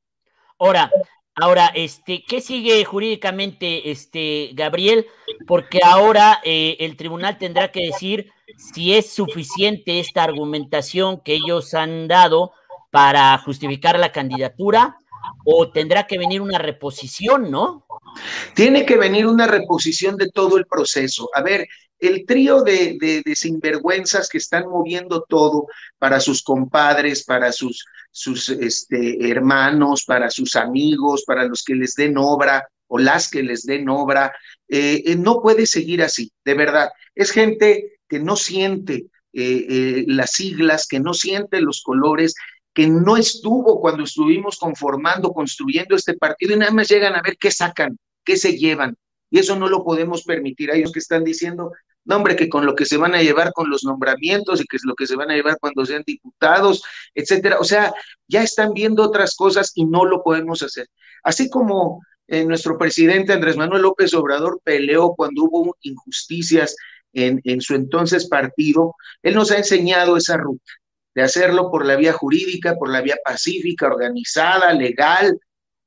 [0.58, 0.92] Ahora,
[1.36, 5.06] ahora, este, ¿qué sigue jurídicamente, este, Gabriel?
[5.46, 12.08] Porque ahora el tribunal tendrá que decir si es suficiente esta argumentación que ellos han
[12.08, 12.54] dado
[12.90, 14.98] para justificar la candidatura
[15.44, 17.86] o tendrá que venir una reposición, ¿no?
[18.56, 21.30] Tiene que venir una reposición de todo el proceso.
[21.36, 21.68] A ver,
[22.00, 28.50] el trío de, de, sinvergüenzas que están moviendo todo para sus compadres, para sus, sus
[28.50, 33.66] este, hermanos, para sus amigos, para los que les den obra o las que les
[33.66, 34.34] den obra,
[34.68, 36.90] eh, eh, no puede seguir así, de verdad.
[37.16, 42.36] Es gente que no siente eh, las siglas, que no siente los colores,
[42.74, 47.38] que no estuvo cuando estuvimos conformando, construyendo este partido y nada más llegan a ver
[47.38, 48.96] qué sacan, qué se llevan.
[49.30, 50.70] Y eso no lo podemos permitir.
[50.72, 51.72] ellos que están diciendo,
[52.06, 54.78] no, hombre, que con lo que se van a llevar con los nombramientos y que
[54.78, 56.84] es lo que se van a llevar cuando sean diputados,
[57.14, 57.58] etcétera.
[57.60, 57.94] O sea,
[58.28, 60.88] ya están viendo otras cosas y no lo podemos hacer.
[61.24, 66.76] Así como eh, nuestro presidente Andrés Manuel López Obrador peleó cuando hubo injusticias
[67.16, 70.72] en, su entonces partido, él nos ha enseñado esa ruta,
[71.14, 75.40] de hacerlo por la vía jurídica, por la vía pacífica, organizada, legal,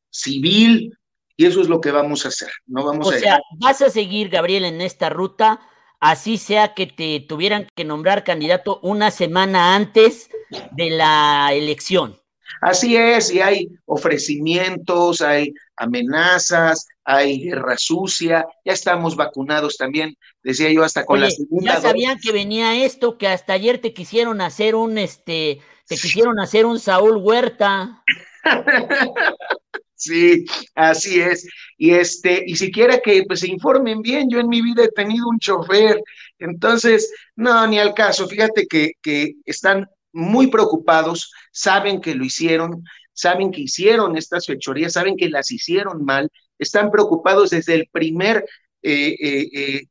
[0.09, 0.97] civil,
[1.39, 2.51] y eso es lo que vamos a hacer.
[2.67, 5.61] No vamos o sea, vas a seguir, Gabriel, en esta ruta,
[6.01, 10.31] así sea que te tuvieran que nombrar candidato una semana antes
[10.73, 12.21] de la elección.
[12.61, 20.73] Así es, y hay ofrecimientos, hay amenazas, hay guerra sucia, ya estamos vacunados también, decía
[20.73, 21.75] yo, hasta con la segunda.
[21.75, 26.41] Ya sabían que venía esto, que hasta ayer te quisieron hacer un, este, te quisieron
[26.41, 28.03] hacer un Saúl Huerta.
[29.99, 30.45] Sí,
[30.77, 31.47] así es.
[31.77, 35.29] Y este, y siquiera que pues se informen bien, yo en mi vida he tenido
[35.29, 36.01] un chofer,
[36.39, 38.29] entonces, no, ni al caso.
[38.29, 44.93] Fíjate que, que están muy preocupados, saben que lo hicieron, saben que hicieron estas fechorías,
[44.93, 46.31] saben que las hicieron mal,
[46.61, 48.45] están preocupados desde el primer,
[48.83, 49.83] eh, eh, eh,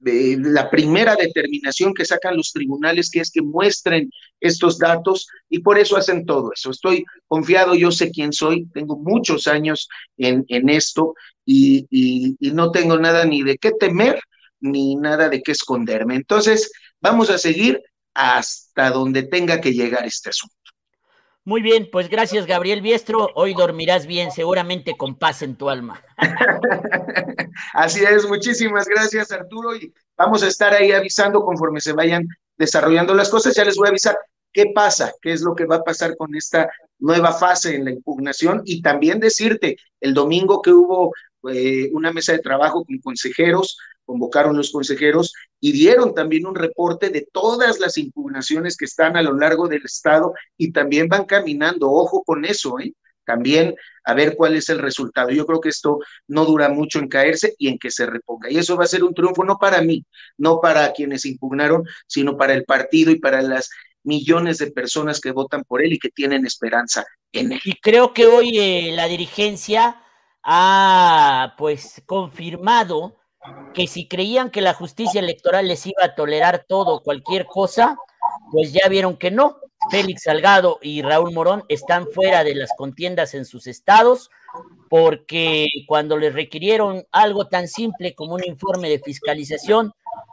[0.00, 5.78] la primera determinación que sacan los tribunales, que es que muestren estos datos y por
[5.78, 6.70] eso hacen todo eso.
[6.70, 12.70] Estoy confiado, yo sé quién soy, tengo muchos años en, en esto y, y no
[12.70, 14.20] tengo nada ni de qué temer
[14.60, 16.16] ni nada de qué esconderme.
[16.16, 17.80] Entonces, vamos a seguir
[18.14, 20.57] hasta donde tenga que llegar este asunto.
[21.48, 23.30] Muy bien, pues gracias Gabriel Biestro.
[23.34, 26.04] Hoy dormirás bien, seguramente con paz en tu alma.
[27.72, 33.14] Así es, muchísimas gracias Arturo y vamos a estar ahí avisando conforme se vayan desarrollando
[33.14, 33.56] las cosas.
[33.56, 34.18] Ya les voy a avisar
[34.52, 37.92] qué pasa, qué es lo que va a pasar con esta nueva fase en la
[37.92, 41.14] impugnación y también decirte el domingo que hubo
[41.50, 47.10] eh, una mesa de trabajo con consejeros convocaron los consejeros y dieron también un reporte
[47.10, 51.90] de todas las impugnaciones que están a lo largo del estado y también van caminando,
[51.90, 52.92] ojo con eso, ¿eh?
[53.28, 55.28] también a ver cuál es el resultado.
[55.30, 58.50] Yo creo que esto no dura mucho en caerse y en que se reponga.
[58.50, 60.06] Y eso va a ser un triunfo no para mí,
[60.38, 63.68] no para quienes impugnaron, sino para el partido y para las
[64.02, 67.60] millones de personas que votan por él y que tienen esperanza en él.
[67.64, 70.00] Y creo que hoy eh, la dirigencia
[70.42, 73.17] ha pues confirmado
[73.74, 77.96] que si creían que la justicia electoral les iba a tolerar todo, cualquier cosa,
[78.50, 79.58] pues ya vieron que no.
[79.90, 84.30] Félix Salgado y Raúl Morón están fuera de las contiendas en sus estados
[84.88, 89.92] porque cuando les requirieron algo tan simple como un informe de fiscalización,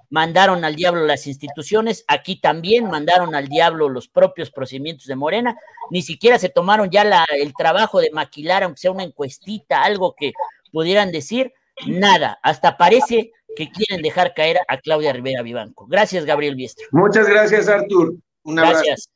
[0.09, 5.57] mandaron al diablo las instituciones, aquí también mandaron al diablo los propios procedimientos de Morena,
[5.89, 10.15] ni siquiera se tomaron ya la, el trabajo de maquilar, aunque sea una encuestita, algo
[10.17, 10.33] que
[10.71, 11.53] pudieran decir,
[11.87, 15.87] nada, hasta parece que quieren dejar caer a Claudia Rivera Vivanco.
[15.87, 16.87] Gracias, Gabriel Biestro.
[16.91, 18.15] Muchas gracias, Artur.
[18.43, 19.09] gracias.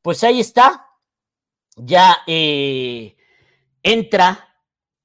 [0.00, 0.86] Pues ahí está,
[1.76, 3.16] ya eh,
[3.82, 4.56] entra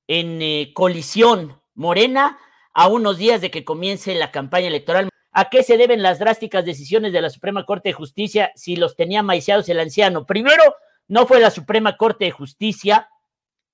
[0.07, 2.39] en eh, colisión Morena
[2.73, 5.09] a unos días de que comience la campaña electoral.
[5.31, 8.95] ¿A qué se deben las drásticas decisiones de la Suprema Corte de Justicia si los
[8.95, 10.25] tenía maiciados el anciano?
[10.25, 10.63] Primero,
[11.07, 13.09] no fue la Suprema Corte de Justicia,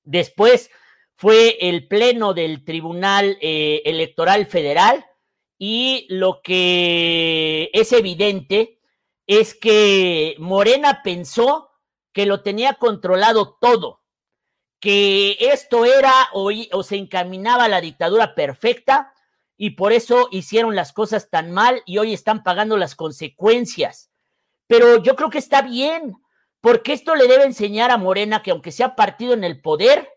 [0.04, 0.70] después
[1.16, 5.06] fue el Pleno del Tribunal eh, Electoral Federal
[5.58, 8.80] y lo que es evidente
[9.28, 11.72] es que Morena pensó
[12.12, 14.04] que lo tenía controlado todo,
[14.80, 19.14] que esto era o, o se encaminaba a la dictadura perfecta
[19.58, 24.12] y por eso hicieron las cosas tan mal y hoy están pagando las consecuencias.
[24.68, 26.16] Pero yo creo que está bien,
[26.60, 30.10] porque esto le debe enseñar a Morena que aunque sea partido en el poder,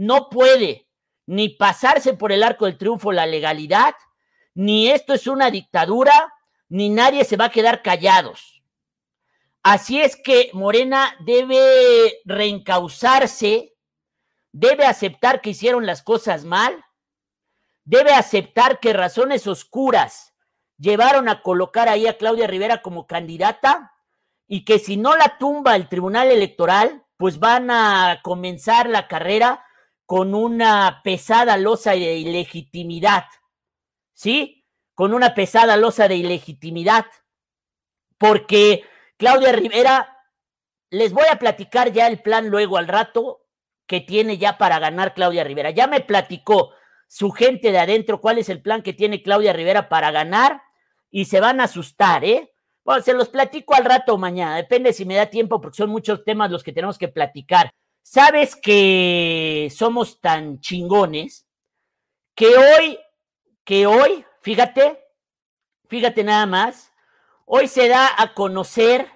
[0.00, 0.88] no puede
[1.26, 3.94] ni pasarse por el arco del triunfo la legalidad,
[4.54, 6.34] ni esto es una dictadura,
[6.68, 8.62] ni nadie se va a quedar callados.
[9.62, 13.74] Así es que Morena debe reencauzarse,
[14.52, 16.84] debe aceptar que hicieron las cosas mal
[17.90, 20.32] debe aceptar que razones oscuras
[20.78, 23.92] llevaron a colocar ahí a Claudia Rivera como candidata
[24.46, 29.64] y que si no la tumba el Tribunal Electoral, pues van a comenzar la carrera
[30.10, 33.26] con una pesada losa de ilegitimidad.
[34.12, 34.66] ¿Sí?
[34.92, 37.06] Con una pesada losa de ilegitimidad.
[38.18, 38.82] Porque
[39.16, 40.18] Claudia Rivera,
[40.90, 43.46] les voy a platicar ya el plan luego al rato
[43.86, 45.70] que tiene ya para ganar Claudia Rivera.
[45.70, 46.72] Ya me platicó
[47.06, 50.60] su gente de adentro, cuál es el plan que tiene Claudia Rivera para ganar
[51.08, 52.52] y se van a asustar, ¿eh?
[52.82, 56.24] Bueno, se los platico al rato mañana, depende si me da tiempo porque son muchos
[56.24, 57.72] temas los que tenemos que platicar.
[58.12, 61.46] Sabes que somos tan chingones
[62.34, 62.98] que hoy,
[63.62, 64.98] que hoy, fíjate,
[65.88, 66.92] fíjate nada más,
[67.46, 69.08] hoy se da a conocer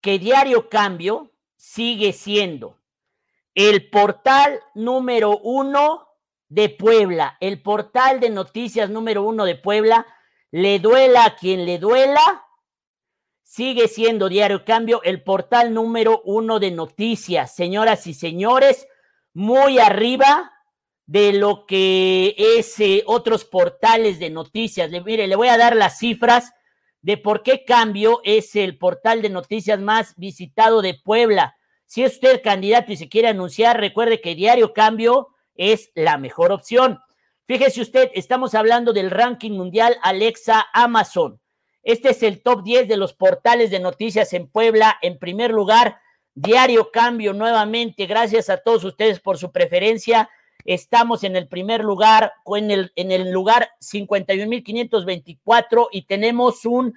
[0.00, 2.78] que Diario Cambio sigue siendo
[3.54, 6.16] el portal número uno
[6.48, 10.06] de Puebla, el portal de noticias número uno de Puebla,
[10.50, 12.46] le duela a quien le duela,
[13.52, 18.88] sigue siendo Diario Cambio el portal número uno de noticias, señoras y señores,
[19.34, 20.50] muy arriba
[21.04, 24.90] de lo que es eh, otros portales de noticias.
[24.90, 26.54] Le, mire, le voy a dar las cifras
[27.02, 31.54] de por qué Cambio es el portal de noticias más visitado de Puebla.
[31.84, 36.52] Si es usted candidato y se quiere anunciar, recuerde que Diario Cambio es la mejor
[36.52, 37.00] opción.
[37.46, 41.41] Fíjese usted, estamos hablando del ranking mundial Alexa Amazon.
[41.82, 44.98] Este es el top 10 de los portales de noticias en Puebla.
[45.02, 46.00] En primer lugar,
[46.34, 48.06] Diario Cambio nuevamente.
[48.06, 50.28] Gracias a todos ustedes por su preferencia.
[50.64, 56.94] Estamos en el primer lugar, en el, en el lugar 51.524 y tenemos un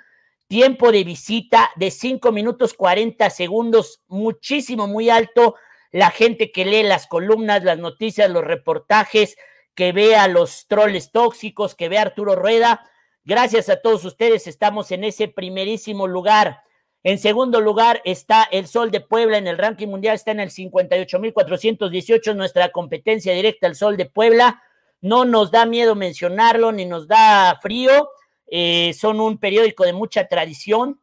[0.47, 5.55] tiempo de visita de 5 minutos 40 segundos, muchísimo, muy alto
[5.95, 9.37] la gente que lee las columnas, las noticias, los reportajes,
[9.75, 12.91] que vea los troles tóxicos, que vea Arturo Rueda.
[13.25, 16.61] Gracias a todos ustedes, estamos en ese primerísimo lugar.
[17.03, 20.51] En segundo lugar está el Sol de Puebla en el ranking mundial, está en el
[20.51, 24.61] 58.418, nuestra competencia directa, el Sol de Puebla.
[25.01, 28.09] No nos da miedo mencionarlo, ni nos da frío.
[28.47, 31.01] Eh, son un periódico de mucha tradición,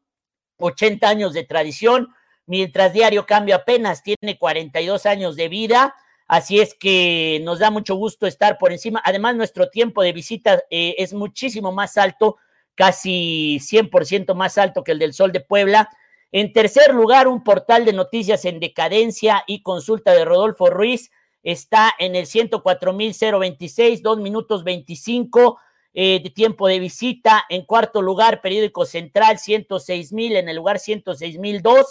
[0.58, 2.14] 80 años de tradición
[2.46, 5.94] mientras Diario Cambio apenas tiene 42 años de vida.
[6.32, 9.02] Así es que nos da mucho gusto estar por encima.
[9.04, 12.38] Además, nuestro tiempo de visita eh, es muchísimo más alto,
[12.74, 15.90] casi 100% más alto que el del Sol de Puebla.
[16.30, 21.10] En tercer lugar, un portal de noticias en decadencia y consulta de Rodolfo Ruiz
[21.42, 25.60] está en el 104.026, 2 minutos 25
[25.92, 27.44] eh, de tiempo de visita.
[27.50, 31.84] En cuarto lugar, periódico central, 106.000 en el lugar 106.002.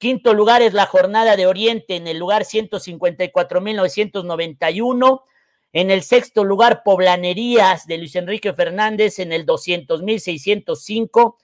[0.00, 5.22] Quinto lugar es la Jornada de Oriente en el lugar 154.991.
[5.74, 11.36] En el sexto lugar, Poblanerías de Luis Enrique Fernández en el 200.605.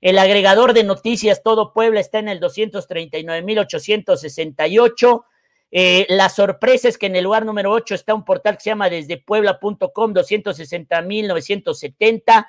[0.00, 5.24] El agregador de noticias Todo Puebla está en el 239.868.
[5.72, 8.70] Eh, la sorpresa es que en el lugar número 8 está un portal que se
[8.70, 12.46] llama desde puebla.com, 260.970.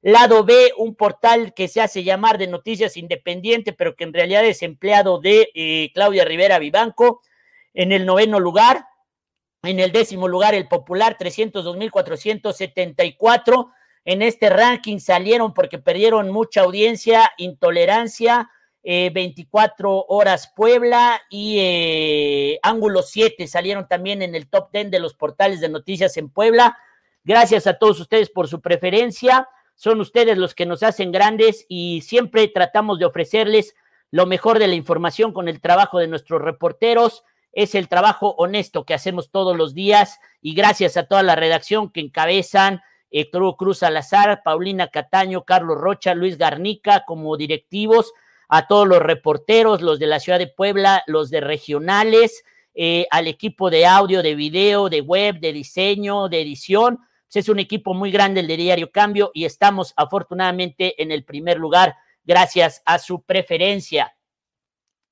[0.00, 4.44] Lado B, un portal que se hace llamar de Noticias Independiente, pero que en realidad
[4.44, 7.20] es empleado de eh, Claudia Rivera Vivanco.
[7.74, 8.86] En el noveno lugar,
[9.62, 13.72] en el décimo lugar, el Popular, 302.474.
[14.04, 18.48] En este ranking salieron porque perdieron mucha audiencia, intolerancia,
[18.82, 25.00] 24 eh, horas Puebla y eh, Ángulo 7 salieron también en el top 10 de
[25.00, 26.78] los portales de noticias en Puebla.
[27.24, 29.46] Gracias a todos ustedes por su preferencia.
[29.78, 33.76] Son ustedes los que nos hacen grandes y siempre tratamos de ofrecerles
[34.10, 37.22] lo mejor de la información con el trabajo de nuestros reporteros.
[37.52, 41.92] Es el trabajo honesto que hacemos todos los días y gracias a toda la redacción
[41.92, 48.12] que encabezan Héctor Cruz Salazar, Paulina Cataño, Carlos Rocha, Luis Garnica como directivos
[48.48, 52.42] a todos los reporteros, los de la ciudad de Puebla, los de regionales,
[52.74, 56.98] eh, al equipo de audio, de video, de web, de diseño, de edición.
[57.32, 61.58] Es un equipo muy grande el de Diario Cambio y estamos afortunadamente en el primer
[61.58, 64.16] lugar gracias a su preferencia.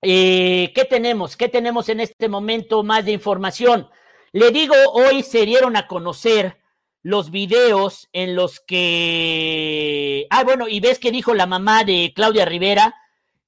[0.03, 1.37] Eh, ¿Qué tenemos?
[1.37, 3.89] ¿Qué tenemos en este momento más de información?
[4.33, 6.59] Le digo, hoy se dieron a conocer
[7.03, 10.27] los videos en los que...
[10.31, 12.95] Ah, bueno, y ves que dijo la mamá de Claudia Rivera,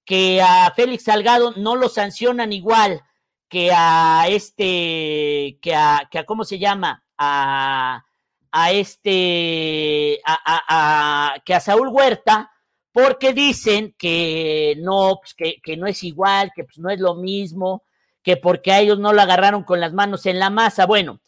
[0.05, 3.03] que a Félix Salgado no lo sancionan igual
[3.49, 7.05] que a este, que a, que a ¿cómo se llama?
[7.17, 8.05] A,
[8.53, 12.51] a este, a, a, que a Saúl Huerta,
[12.93, 17.15] porque dicen que no, pues que, que, no es igual, que pues no es lo
[17.15, 17.85] mismo,
[18.23, 20.87] que porque a ellos no lo agarraron con las manos en la masa.
[20.87, 21.21] Bueno,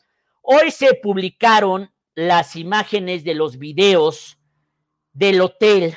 [0.43, 4.39] hoy se publicaron las imágenes de los videos
[5.13, 5.97] del hotel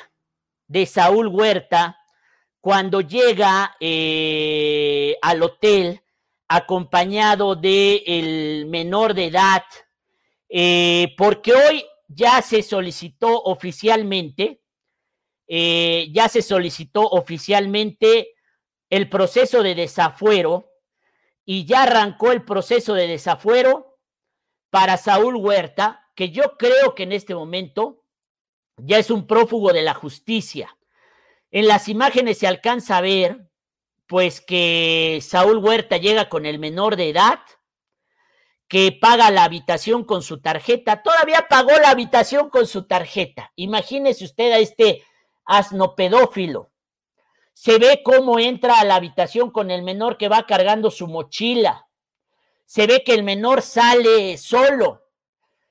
[0.66, 1.98] de Saúl Huerta
[2.60, 6.00] cuando llega eh, al hotel
[6.48, 9.64] acompañado de el menor de edad,
[10.48, 14.62] eh, porque hoy ya se solicitó oficialmente,
[15.46, 18.34] eh, ya se solicitó oficialmente
[18.90, 20.70] el proceso de desafuero
[21.44, 23.98] y ya arrancó el proceso de desafuero
[24.70, 28.04] para Saúl Huerta, que yo creo que en este momento
[28.76, 30.76] ya es un prófugo de la justicia.
[31.50, 33.48] En las imágenes se alcanza a ver,
[34.06, 37.40] pues que Saúl Huerta llega con el menor de edad,
[38.68, 41.02] que paga la habitación con su tarjeta.
[41.02, 43.52] Todavía pagó la habitación con su tarjeta.
[43.56, 45.02] Imagínese usted a este
[45.44, 46.70] asno pedófilo.
[47.52, 51.86] Se ve cómo entra a la habitación con el menor que va cargando su mochila.
[52.64, 55.02] Se ve que el menor sale solo.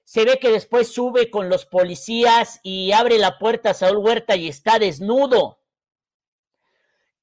[0.04, 4.36] Se ve que después sube con los policías y abre la puerta a Saúl Huerta
[4.36, 5.60] y está desnudo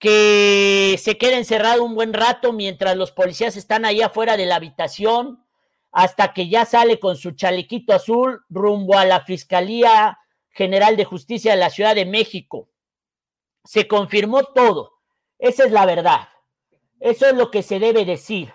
[0.00, 4.56] que se queda encerrado un buen rato mientras los policías están ahí afuera de la
[4.56, 5.44] habitación,
[5.92, 10.18] hasta que ya sale con su chalequito azul rumbo a la Fiscalía
[10.50, 12.68] General de Justicia de la Ciudad de México.
[13.64, 14.98] Se confirmó todo.
[15.38, 16.28] Esa es la verdad.
[17.00, 18.52] Eso es lo que se debe decir.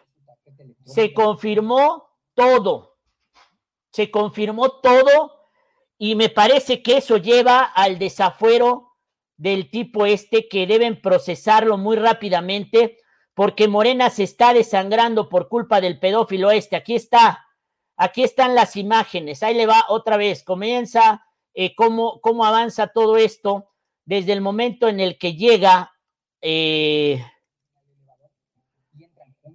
[0.86, 2.97] Se confirmó todo.
[3.91, 5.36] Se confirmó todo
[5.97, 8.93] y me parece que eso lleva al desafuero
[9.38, 12.97] del tipo este que deben procesarlo muy rápidamente
[13.36, 16.75] porque Morena se está desangrando por culpa del pedófilo este.
[16.75, 17.45] Aquí está,
[17.95, 19.43] aquí están las imágenes.
[19.43, 20.43] Ahí le va otra vez.
[20.43, 23.69] Comienza eh, cómo, cómo, avanza todo esto
[24.05, 25.93] desde el momento en el que llega.
[26.41, 27.23] Eh,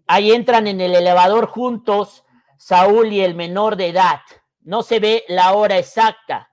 [0.06, 2.24] ahí entran en el elevador juntos
[2.58, 4.20] Saúl y el menor de edad.
[4.60, 6.50] No se ve la hora exacta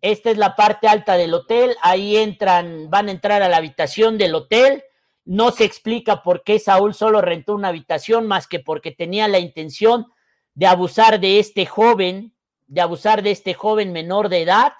[0.00, 4.18] esta es la parte alta del hotel, ahí entran, van a entrar a la habitación
[4.18, 4.84] del hotel.
[5.26, 9.40] No se explica por qué Saúl solo rentó una habitación, más que porque tenía la
[9.40, 10.06] intención
[10.54, 12.32] de abusar de este joven,
[12.66, 14.72] de abusar de este joven menor de edad.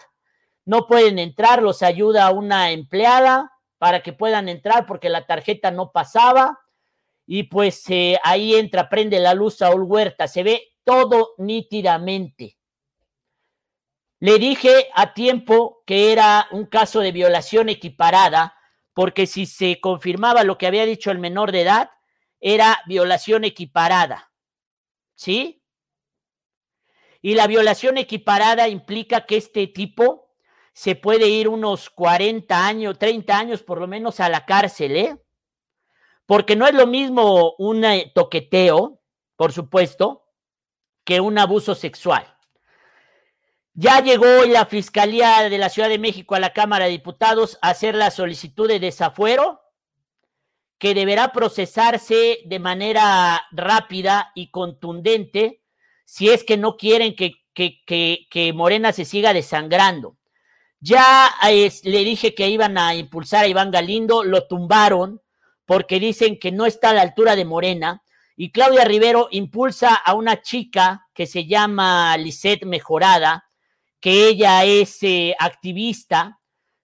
[0.64, 5.90] No pueden entrar, los ayuda una empleada para que puedan entrar porque la tarjeta no
[5.90, 6.60] pasaba.
[7.26, 12.56] Y pues eh, ahí entra, prende la luz Saúl Huerta, se ve todo nítidamente.
[14.20, 18.55] Le dije a tiempo que era un caso de violación equiparada,
[18.96, 21.90] porque si se confirmaba lo que había dicho el menor de edad,
[22.40, 24.32] era violación equiparada.
[25.14, 25.62] ¿Sí?
[27.20, 30.30] Y la violación equiparada implica que este tipo
[30.72, 35.22] se puede ir unos 40 años, 30 años por lo menos a la cárcel, ¿eh?
[36.24, 39.02] Porque no es lo mismo un eh, toqueteo,
[39.36, 40.24] por supuesto,
[41.04, 42.35] que un abuso sexual.
[43.78, 47.68] Ya llegó la Fiscalía de la Ciudad de México a la Cámara de Diputados a
[47.68, 49.60] hacer la solicitud de desafuero
[50.78, 55.62] que deberá procesarse de manera rápida y contundente
[56.06, 60.16] si es que no quieren que, que, Morena se siga desangrando.
[60.80, 65.20] Ya le dije que iban a impulsar a Iván Galindo, lo tumbaron
[65.66, 68.02] porque dicen que no está a la altura de Morena.
[68.36, 73.45] Y Claudia Rivero impulsa a una chica que se llama Lisette Mejorada,
[74.06, 76.38] que ella es eh, activista,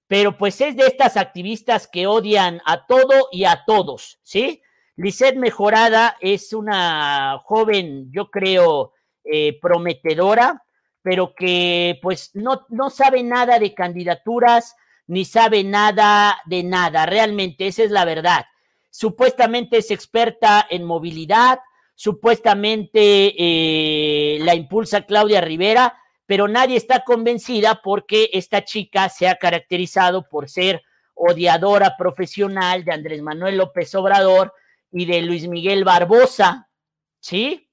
[0.08, 4.60] pero pues es de estas activistas que odian a todo y a todos, ¿sí?
[4.96, 10.64] Lisette Mejorada es una joven, yo creo, eh, prometedora,
[11.00, 14.74] pero que pues no, no sabe nada de candidaturas
[15.06, 18.46] ni sabe nada de nada, realmente, esa es la verdad.
[18.90, 21.60] Supuestamente es experta en movilidad,
[21.94, 23.00] supuestamente
[23.38, 26.01] eh, la impulsa Claudia Rivera,
[26.32, 30.80] pero nadie está convencida porque esta chica se ha caracterizado por ser
[31.12, 34.54] odiadora profesional de Andrés Manuel López Obrador
[34.90, 36.70] y de Luis Miguel Barbosa,
[37.20, 37.68] ¿sí?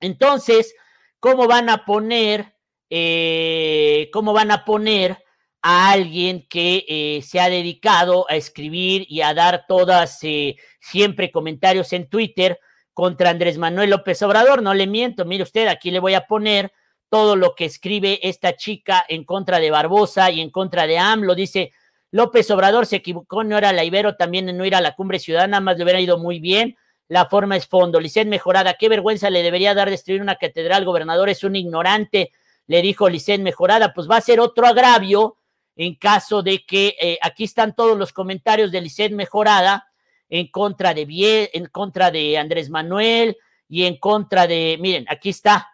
[0.00, 0.74] Entonces,
[1.20, 2.56] ¿cómo van a poner,
[2.88, 5.22] eh, cómo van a poner
[5.60, 11.30] a alguien que eh, se ha dedicado a escribir y a dar todas, eh, siempre
[11.30, 12.58] comentarios en Twitter
[12.94, 14.62] contra Andrés Manuel López Obrador?
[14.62, 16.72] No le miento, mire usted, aquí le voy a poner
[17.12, 21.34] todo lo que escribe esta chica en contra de Barbosa y en contra de AMLO.
[21.34, 21.70] Dice,
[22.10, 25.18] López Obrador se equivocó, no era la Ibero, también en no ir a la cumbre
[25.18, 26.74] ciudadana, más le hubiera ido muy bien.
[27.08, 28.00] La forma es fondo.
[28.00, 30.86] Licet Mejorada, qué vergüenza le debería dar destruir una catedral.
[30.86, 32.32] Gobernador es un ignorante,
[32.66, 33.92] le dijo Licet Mejorada.
[33.92, 35.36] Pues va a ser otro agravio
[35.76, 39.86] en caso de que eh, aquí están todos los comentarios de Licet Mejorada
[40.30, 43.36] en contra de en contra de Andrés Manuel
[43.68, 45.71] y en contra de, miren, aquí está,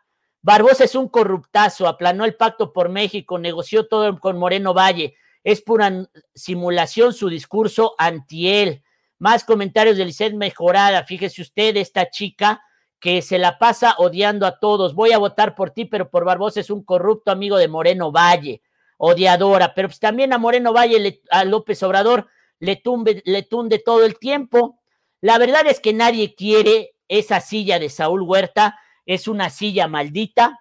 [0.49, 5.14] Barbosa es un corruptazo, aplanó el pacto por México, negoció todo con Moreno Valle.
[5.44, 8.82] Es pura simulación su discurso anti él.
[9.18, 11.05] Más comentarios de Lisset Mejorada.
[11.05, 12.62] Fíjese usted, esta chica
[12.99, 14.94] que se la pasa odiando a todos.
[14.94, 18.62] Voy a votar por ti, pero por Barbosa es un corrupto amigo de Moreno Valle,
[18.96, 19.74] odiadora.
[19.74, 22.26] Pero pues también a Moreno Valle, a López Obrador,
[22.59, 24.80] le, tumbe, le tunde todo el tiempo.
[25.20, 28.78] La verdad es que nadie quiere esa silla de Saúl Huerta
[29.09, 30.61] es una silla maldita.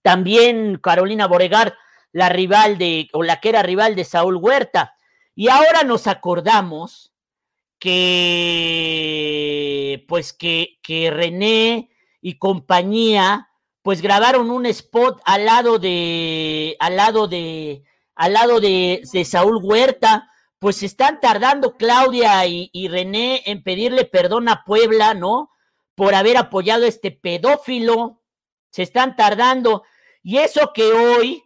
[0.00, 1.76] También Carolina Boregar,
[2.12, 4.94] la rival de, o la que era rival de Saúl Huerta.
[5.34, 7.12] Y ahora nos acordamos
[7.80, 8.84] que,
[10.06, 13.48] pues que, que René y compañía,
[13.82, 17.82] pues grabaron un spot al lado de, al lado de,
[18.14, 24.04] al lado de, de Saúl Huerta, pues están tardando Claudia y, y, René en pedirle
[24.04, 25.50] perdón a Puebla, ¿no?
[25.94, 28.22] Por haber apoyado a este pedófilo.
[28.70, 29.84] Se están tardando.
[30.22, 31.44] Y eso que hoy,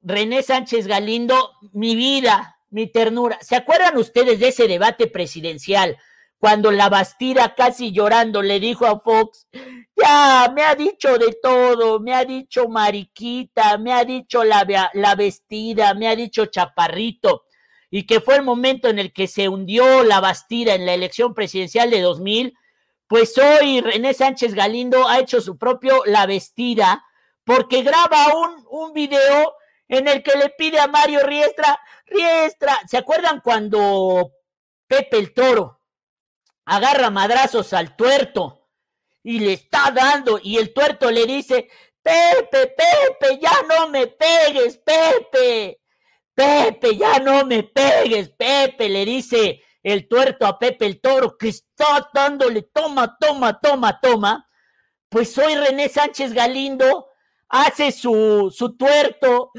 [0.00, 3.38] René Sánchez Galindo, mi vida, mi ternura.
[3.42, 5.98] ¿Se acuerdan ustedes de ese debate presidencial?
[6.38, 9.46] Cuando la Bastida casi llorando le dijo a Fox,
[9.96, 14.64] ya, me ha dicho de todo, me ha dicho mariquita, me ha dicho la,
[15.16, 17.44] vestida, me ha dicho chaparrito,
[17.90, 21.32] y que fue el momento en el que se hundió la Bastida en la elección
[21.32, 22.54] presidencial de 2000,
[23.12, 27.04] pues hoy René Sánchez Galindo ha hecho su propio La Vestida
[27.44, 29.54] porque graba un, un video
[29.86, 34.32] en el que le pide a Mario Riestra, Riestra, ¿se acuerdan cuando
[34.86, 35.82] Pepe el Toro
[36.64, 38.70] agarra madrazos al tuerto
[39.22, 41.68] y le está dando y el tuerto le dice,
[42.00, 45.82] Pepe, Pepe, ya no me pegues, Pepe,
[46.34, 51.48] Pepe, ya no me pegues, Pepe, le dice el tuerto a Pepe el Toro, que
[51.48, 54.48] está dándole toma, toma, toma, toma,
[55.08, 57.08] pues hoy René Sánchez Galindo
[57.48, 59.50] hace su, su tuerto.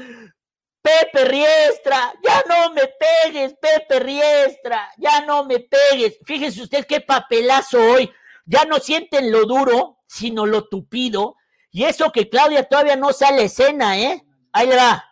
[0.82, 6.18] Pepe Riestra, ya no me pegues, Pepe Riestra, ya no me pegues.
[6.26, 8.12] Fíjese usted qué papelazo hoy.
[8.44, 11.36] Ya no sienten lo duro, sino lo tupido.
[11.70, 14.26] Y eso que Claudia todavía no sale escena, ¿eh?
[14.52, 15.04] Ahí le va.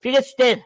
[0.00, 0.62] Fíjese usted.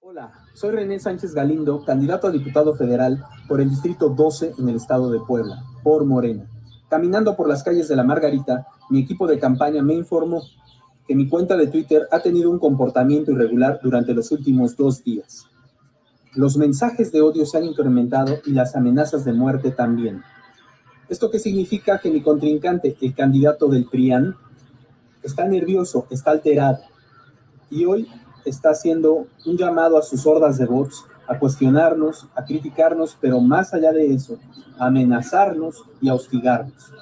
[0.00, 4.76] Hola, soy René Sánchez Galindo, candidato a diputado federal por el Distrito 12 en el
[4.76, 6.44] estado de Puebla, por Morena.
[6.90, 10.42] Caminando por las calles de la Margarita, mi equipo de campaña me informó
[11.08, 15.46] que mi cuenta de Twitter ha tenido un comportamiento irregular durante los últimos dos días.
[16.34, 20.20] Los mensajes de odio se han incrementado y las amenazas de muerte también.
[21.08, 22.00] ¿Esto qué significa?
[22.00, 24.36] Que mi contrincante, el candidato del PRIAN,
[25.22, 26.80] está nervioso, está alterado.
[27.70, 28.06] Y hoy
[28.44, 33.72] está haciendo un llamado a sus hordas de bots a cuestionarnos, a criticarnos, pero más
[33.72, 34.38] allá de eso,
[34.78, 36.92] a amenazarnos y a hostigarnos.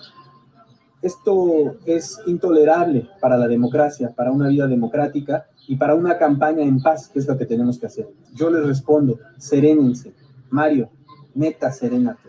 [1.00, 6.82] Esto es intolerable para la democracia, para una vida democrática y para una campaña en
[6.82, 8.08] paz, que es lo que tenemos que hacer.
[8.34, 10.12] Yo les respondo, serénense.
[10.50, 10.90] Mario,
[11.34, 12.28] neta, serénate.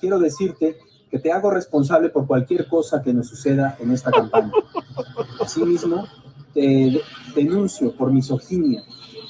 [0.00, 0.76] Quiero decirte
[1.10, 4.52] que te hago responsable por cualquier cosa que nos suceda en esta campaña.
[5.40, 6.04] Asimismo,
[6.54, 7.02] te
[7.34, 8.82] denuncio por misoginia,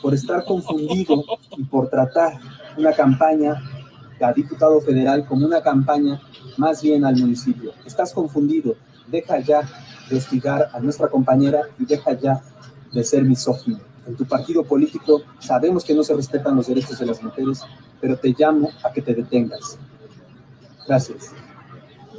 [0.03, 1.25] por estar confundido
[1.57, 2.39] y por tratar
[2.77, 3.63] una campaña
[4.21, 6.21] a diputado federal como una campaña
[6.57, 7.73] más bien al municipio.
[7.85, 9.63] Estás confundido, deja ya
[10.09, 12.43] de hostigar a nuestra compañera y deja ya
[12.93, 13.81] de ser misógino.
[14.07, 17.63] En tu partido político sabemos que no se respetan los derechos de las mujeres,
[18.01, 19.79] pero te llamo a que te detengas.
[20.87, 21.33] Gracias.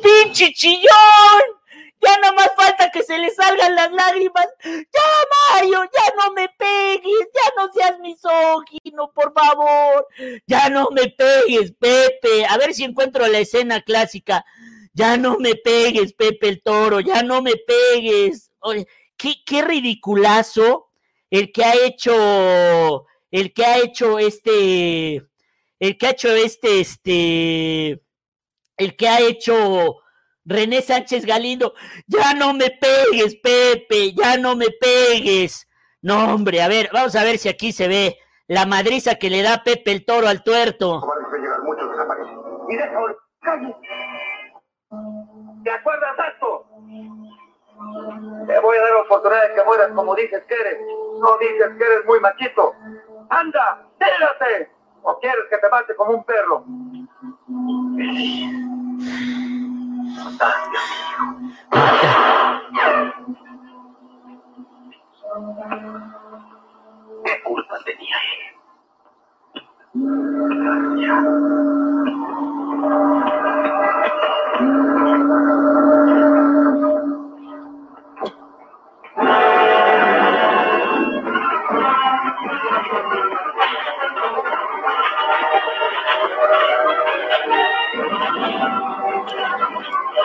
[0.02, 1.65] ¡Pinche chillón!
[2.02, 4.48] Ya no más falta que se le salgan las lágrimas.
[4.64, 10.08] Ya, Mario, ya no me pegues, ya no seas misógino, por favor.
[10.46, 12.46] Ya no me pegues, Pepe.
[12.46, 14.46] A ver si encuentro la escena clásica.
[14.94, 18.52] Ya no me pegues, Pepe el Toro, ya no me pegues.
[18.60, 18.88] Oye,
[19.18, 20.90] qué, qué ridiculazo
[21.30, 25.16] el que ha hecho, el que ha hecho este,
[25.80, 28.02] el que ha hecho este, este,
[28.78, 29.98] el que ha hecho
[30.46, 31.74] René Sánchez Galindo,
[32.08, 35.68] ya no me pegues, Pepe, ya no me pegues.
[36.02, 38.18] No, hombre, a ver, vamos a ver si aquí se ve
[38.48, 41.02] la madriza que le da Pepe el toro al tuerto.
[45.64, 46.68] ¿Te acuerdas, esto?
[48.46, 50.80] Te voy a dar la oportunidad de que mueras como dices que eres.
[51.20, 52.74] No dices que eres muy machito.
[53.30, 53.84] ¡Anda!
[53.98, 54.70] ¡Tírate!
[55.02, 56.66] ¿O quieres que te mate como un perro?
[60.16, 60.24] ¿Qué
[67.44, 68.16] culpa tenía
[90.16, 90.24] ¡No!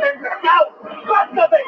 [0.00, 0.66] ¡Desgraciado!
[1.06, 1.60] ¡Suéltame!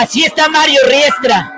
[0.00, 1.52] Así está Mario Riestra.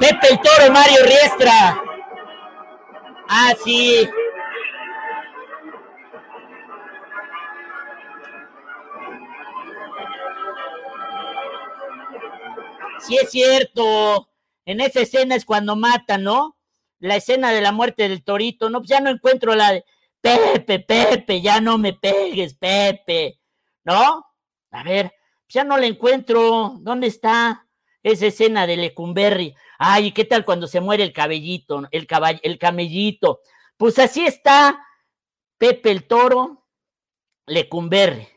[0.00, 1.82] Pepe el Toro, Mario Riestra.
[3.28, 4.08] Ah, sí.
[13.00, 14.30] Sí es cierto.
[14.64, 16.57] En esa escena es cuando matan, ¿no?
[17.00, 18.80] La escena de la muerte del torito, ¿no?
[18.80, 19.84] Pues ya no encuentro la de
[20.20, 23.40] Pepe, Pepe, ya no me pegues, Pepe,
[23.84, 24.24] ¿no?
[24.70, 25.12] A ver,
[25.46, 26.74] pues ya no la encuentro.
[26.80, 27.66] ¿Dónde está
[28.02, 29.54] esa escena de Lecumberri?
[29.78, 32.06] Ay, ¿qué tal cuando se muere el cabellito, el,
[32.42, 33.40] el camellito?
[33.76, 34.84] Pues así está
[35.56, 36.66] Pepe el Toro,
[37.46, 38.28] Lecumberri.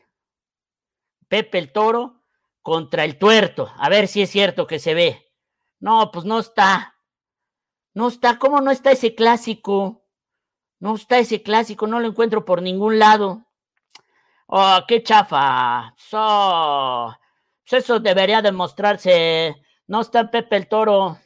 [1.28, 2.22] Pepe el Toro
[2.62, 3.72] contra el tuerto.
[3.76, 5.32] A ver si es cierto que se ve.
[5.80, 6.91] No, pues no está.
[7.94, 8.38] No está.
[8.38, 10.02] ¿Cómo no está ese clásico?
[10.78, 13.46] No está ese clásico, no lo encuentro por ningún lado.
[14.46, 15.94] Oh, qué chafa.
[15.96, 17.16] So,
[17.68, 19.54] pues eso debería demostrarse.
[19.86, 21.18] No está Pepe el Toro.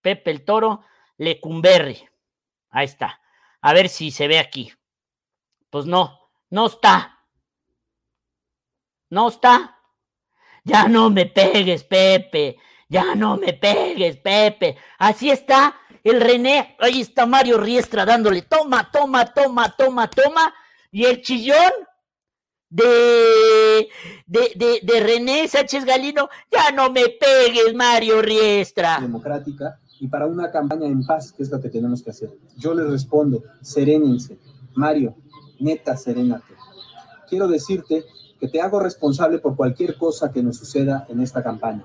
[0.00, 0.82] Pepe el Toro,
[1.16, 2.08] Lecumberri.
[2.70, 3.20] Ahí está.
[3.60, 4.72] A ver si se ve aquí.
[5.70, 7.18] Pues no, no está.
[9.10, 9.78] No está.
[10.64, 12.58] Ya no me pegues, Pepe.
[12.88, 14.76] Ya no me pegues, Pepe.
[14.98, 16.76] Así está el René.
[16.80, 20.54] Ahí está Mario Riestra dándole toma, toma, toma, toma, toma.
[20.90, 21.72] Y el chillón
[22.70, 23.88] de,
[24.26, 26.28] de, de, de René Sánchez Galino.
[26.50, 28.98] Ya no me pegues, Mario Riestra.
[29.00, 32.30] Democrática y para una campaña en paz, que es lo que tenemos que hacer.
[32.56, 34.38] Yo les respondo, serénense.
[34.74, 35.16] Mario,
[35.58, 36.54] neta, serénate.
[37.28, 38.04] Quiero decirte
[38.38, 41.84] que te hago responsable por cualquier cosa que nos suceda en esta campaña.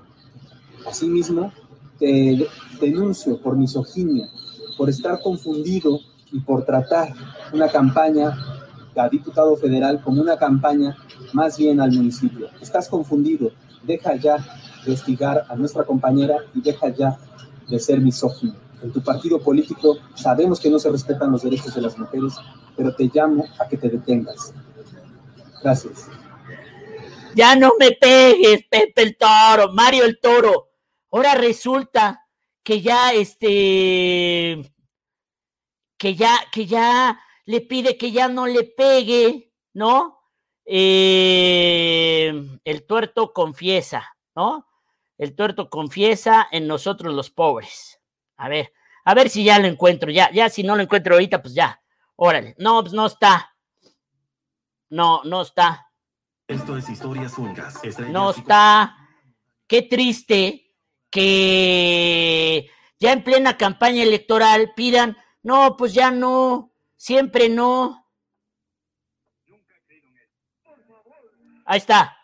[0.86, 1.52] Asimismo,
[1.98, 2.46] te
[2.80, 4.28] denuncio por misoginia,
[4.76, 6.00] por estar confundido
[6.32, 7.12] y por tratar
[7.52, 8.36] una campaña
[8.96, 10.96] a diputado federal como una campaña
[11.32, 12.48] más bien al municipio.
[12.60, 13.52] Estás confundido.
[13.82, 14.36] Deja ya
[14.84, 17.18] de hostigar a nuestra compañera y deja ya
[17.68, 18.54] de ser misógino.
[18.82, 22.34] En tu partido político sabemos que no se respetan los derechos de las mujeres,
[22.76, 24.52] pero te llamo a que te detengas.
[25.62, 26.08] Gracias.
[27.34, 30.73] Ya no me pegues, Pepe el Toro, Mario el Toro.
[31.14, 32.26] Ahora resulta
[32.64, 34.74] que ya este
[35.96, 40.18] que ya que ya le pide que ya no le pegue, ¿no?
[40.64, 42.32] Eh,
[42.64, 44.66] el tuerto confiesa, ¿no?
[45.16, 48.00] El tuerto confiesa en nosotros los pobres.
[48.36, 48.72] A ver,
[49.04, 51.80] a ver si ya lo encuentro, ya, ya si no lo encuentro ahorita, pues ya,
[52.16, 52.56] órale.
[52.58, 53.54] No, pues no está.
[54.90, 55.92] No, no está.
[56.48, 57.80] Esto es Historias Únicas.
[58.10, 58.96] No está.
[59.68, 60.63] Qué triste
[61.14, 68.04] que ya en plena campaña electoral pidan, no, pues ya no, siempre no.
[71.66, 72.16] Ahí está.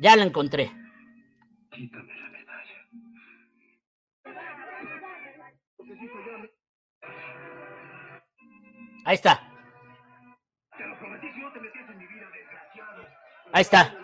[0.00, 0.72] Ya la encontré.
[9.04, 9.46] Ahí está.
[13.52, 14.03] Ahí está.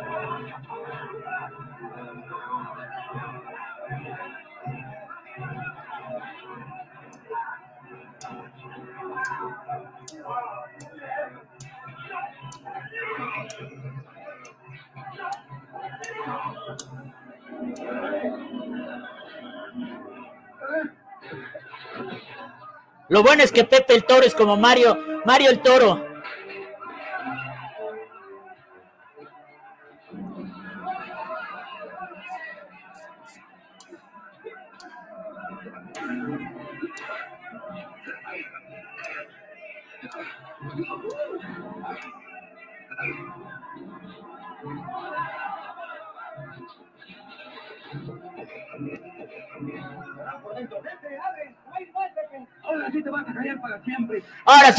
[23.11, 26.10] Lo bueno es que Pepe el Toro es como Mario, Mario el Toro.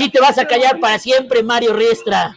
[0.02, 2.36] Ahora sí te vas a callar para siempre, Mario Riestra.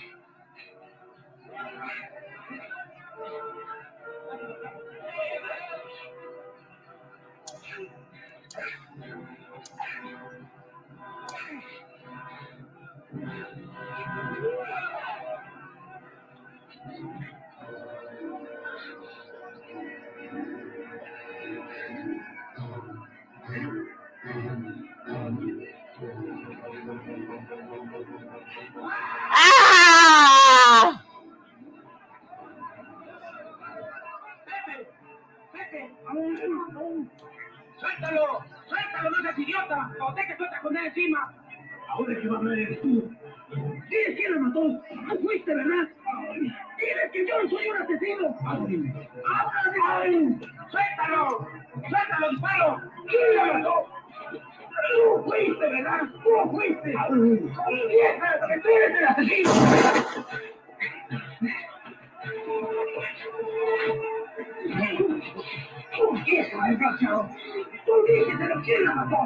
[68.08, 69.18] Dígetelo quién la mató.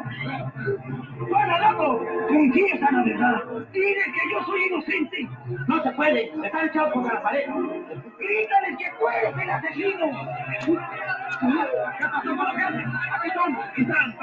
[1.32, 2.05] ¡Para, loco!
[2.28, 3.43] Confiesa la verdad.
[3.72, 5.30] Dile que yo soy inocente.
[5.68, 6.32] No se puede.
[6.45, 7.45] Están echados contra la pared.
[8.20, 10.05] Grítale que tú eres el asesino.
[11.97, 12.47] ¿Qué pasó con.
[13.78, 14.16] Están.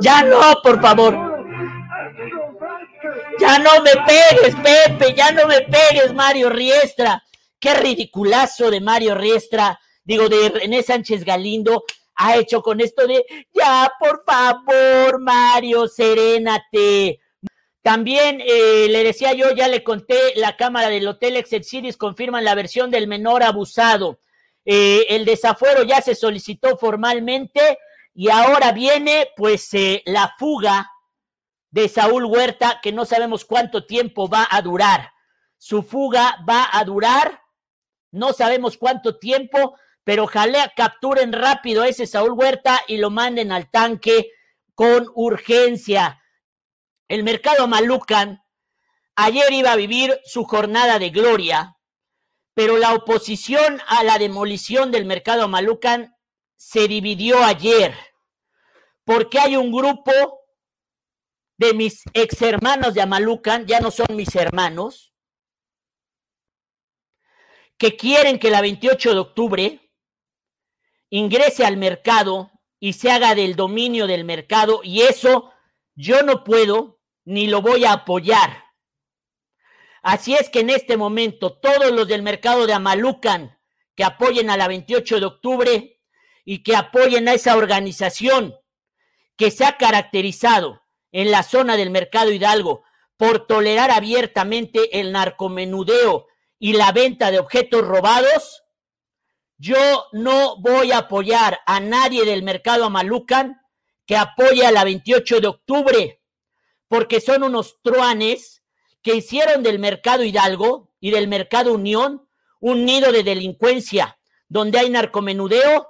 [0.00, 1.12] ¡Ya no, por favor!
[3.38, 7.22] Ya no me pegues, Pepe, ya no me pegues, Mario Riestra.
[7.60, 11.84] Qué ridiculazo de Mario Riestra, digo, de René Sánchez Galindo,
[12.16, 17.20] ha hecho con esto de, ya, por favor, Mario, serénate.
[17.82, 22.54] También eh, le decía yo, ya le conté, la cámara del Hotel Excelsiris confirman la
[22.54, 24.20] versión del menor abusado.
[24.64, 27.78] eh, el desafuero ya se solicitó formalmente
[28.14, 30.90] y ahora viene pues eh, la fuga
[31.70, 35.12] de Saúl Huerta, que no sabemos cuánto tiempo va a durar.
[35.56, 37.39] Su fuga va a durar,
[38.12, 43.52] no sabemos cuánto tiempo, pero ojalá capturen rápido a ese Saúl Huerta y lo manden
[43.52, 44.30] al tanque
[44.74, 46.22] con urgencia.
[47.08, 48.42] El mercado Malucan
[49.16, 51.76] ayer iba a vivir su jornada de gloria,
[52.54, 56.16] pero la oposición a la demolición del mercado Malucan
[56.56, 57.94] se dividió ayer,
[59.04, 60.12] porque hay un grupo
[61.58, 65.09] de mis ex hermanos de Amalucan, ya no son mis hermanos,
[67.80, 69.90] que quieren que la 28 de octubre
[71.08, 75.50] ingrese al mercado y se haga del dominio del mercado y eso
[75.94, 78.64] yo no puedo ni lo voy a apoyar.
[80.02, 83.58] Así es que en este momento todos los del mercado de Amalucan
[83.96, 86.00] que apoyen a la 28 de octubre
[86.44, 88.56] y que apoyen a esa organización
[89.38, 92.82] que se ha caracterizado en la zona del mercado Hidalgo
[93.16, 96.26] por tolerar abiertamente el narcomenudeo
[96.60, 98.62] y la venta de objetos robados,
[99.56, 103.60] yo no voy a apoyar a nadie del mercado Amalucan
[104.06, 106.22] que apoye a la 28 de octubre,
[106.86, 108.62] porque son unos truanes
[109.02, 112.28] que hicieron del mercado Hidalgo y del mercado Unión
[112.60, 115.88] un nido de delincuencia, donde hay narcomenudeo,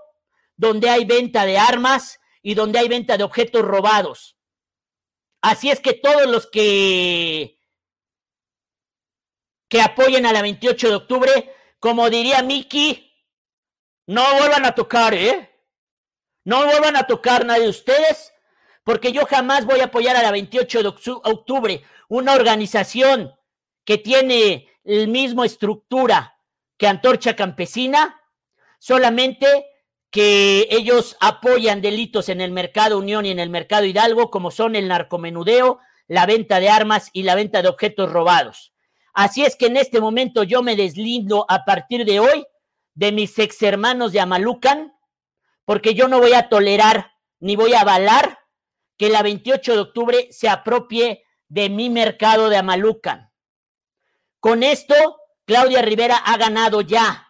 [0.56, 4.36] donde hay venta de armas y donde hay venta de objetos robados.
[5.40, 7.59] Así es que todos los que
[9.70, 13.14] que apoyen a la 28 de octubre, como diría Miki,
[14.06, 15.48] no vuelvan a tocar, ¿eh?
[16.44, 18.34] No vuelvan a tocar nadie de ustedes,
[18.82, 23.32] porque yo jamás voy a apoyar a la 28 de octubre, una organización
[23.84, 26.36] que tiene el mismo estructura
[26.76, 28.20] que Antorcha Campesina,
[28.80, 29.66] solamente
[30.10, 34.74] que ellos apoyan delitos en el mercado Unión y en el mercado Hidalgo, como son
[34.74, 38.72] el narcomenudeo, la venta de armas y la venta de objetos robados.
[39.12, 42.44] Así es que en este momento yo me deslindo a partir de hoy
[42.94, 44.92] de mis ex hermanos de Amalucan,
[45.64, 48.38] porque yo no voy a tolerar ni voy a avalar
[48.96, 53.32] que la 28 de octubre se apropie de mi mercado de Amalucan.
[54.38, 54.94] Con esto,
[55.44, 57.28] Claudia Rivera ha ganado ya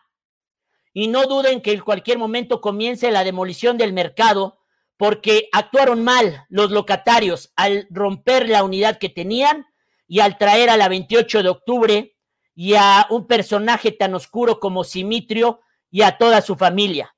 [0.92, 4.58] y no duden que en cualquier momento comience la demolición del mercado
[4.96, 9.66] porque actuaron mal los locatarios al romper la unidad que tenían
[10.10, 12.16] y al traer a la 28 de octubre
[12.54, 17.16] y a un personaje tan oscuro como Simitrio y a toda su familia.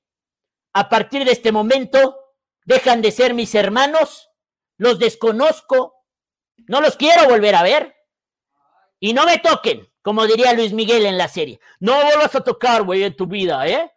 [0.74, 2.16] A partir de este momento,
[2.66, 4.28] dejan de ser mis hermanos,
[4.76, 6.04] los desconozco,
[6.68, 7.96] no los quiero volver a ver
[9.00, 11.60] y no me toquen como diría Luis Miguel en la serie.
[11.78, 13.90] No vuelvas a tocar, güey, en tu vida, ¿eh?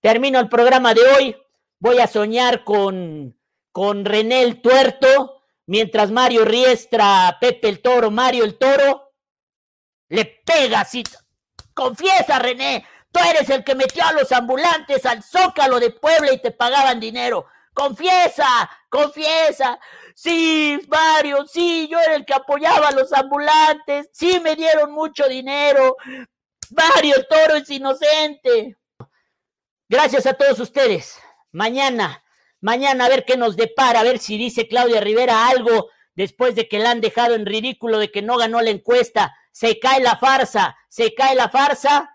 [0.00, 1.36] Termino el programa de hoy.
[1.78, 3.36] Voy a soñar con,
[3.72, 5.33] con René el Tuerto,
[5.66, 9.12] mientras Mario Riestra, Pepe el Toro, Mario el Toro,
[10.08, 11.02] le pega así.
[11.72, 16.40] Confiesa, René, tú eres el que metió a los ambulantes al zócalo de Puebla y
[16.40, 17.46] te pagaban dinero.
[17.72, 19.80] Confiesa, confiesa.
[20.14, 24.08] Sí, Mario, sí, yo era el que apoyaba a los ambulantes.
[24.12, 25.96] Sí, me dieron mucho dinero.
[26.70, 28.76] Mario Toro es inocente.
[29.88, 31.20] Gracias a todos ustedes.
[31.50, 32.23] Mañana,
[32.64, 36.66] mañana a ver qué nos depara, a ver si dice Claudia Rivera algo después de
[36.66, 39.36] que la han dejado en ridículo de que no ganó la encuesta.
[39.52, 42.10] Se cae la farsa, se cae la farsa.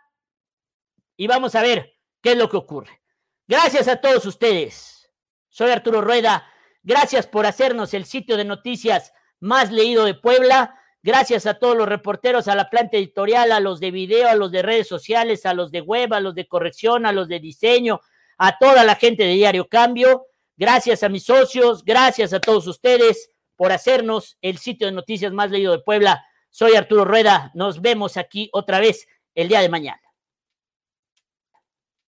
[1.16, 3.00] Y vamos a ver qué es lo que ocurre.
[3.48, 5.12] Gracias a todos ustedes.
[5.50, 6.48] Soy Arturo Rueda.
[6.82, 10.76] Gracias por hacernos el sitio de noticias más leído de Puebla.
[11.04, 14.52] Gracias a todos los reporteros, a la planta editorial, a los de video, a los
[14.52, 18.02] de redes sociales, a los de web, a los de corrección, a los de diseño,
[18.40, 20.26] a toda la gente de Diario Cambio.
[20.60, 25.52] Gracias a mis socios, gracias a todos ustedes por hacernos el sitio de noticias más
[25.52, 26.22] leído de Puebla.
[26.50, 27.50] Soy Arturo Rueda.
[27.54, 30.02] Nos vemos aquí otra vez el día de mañana.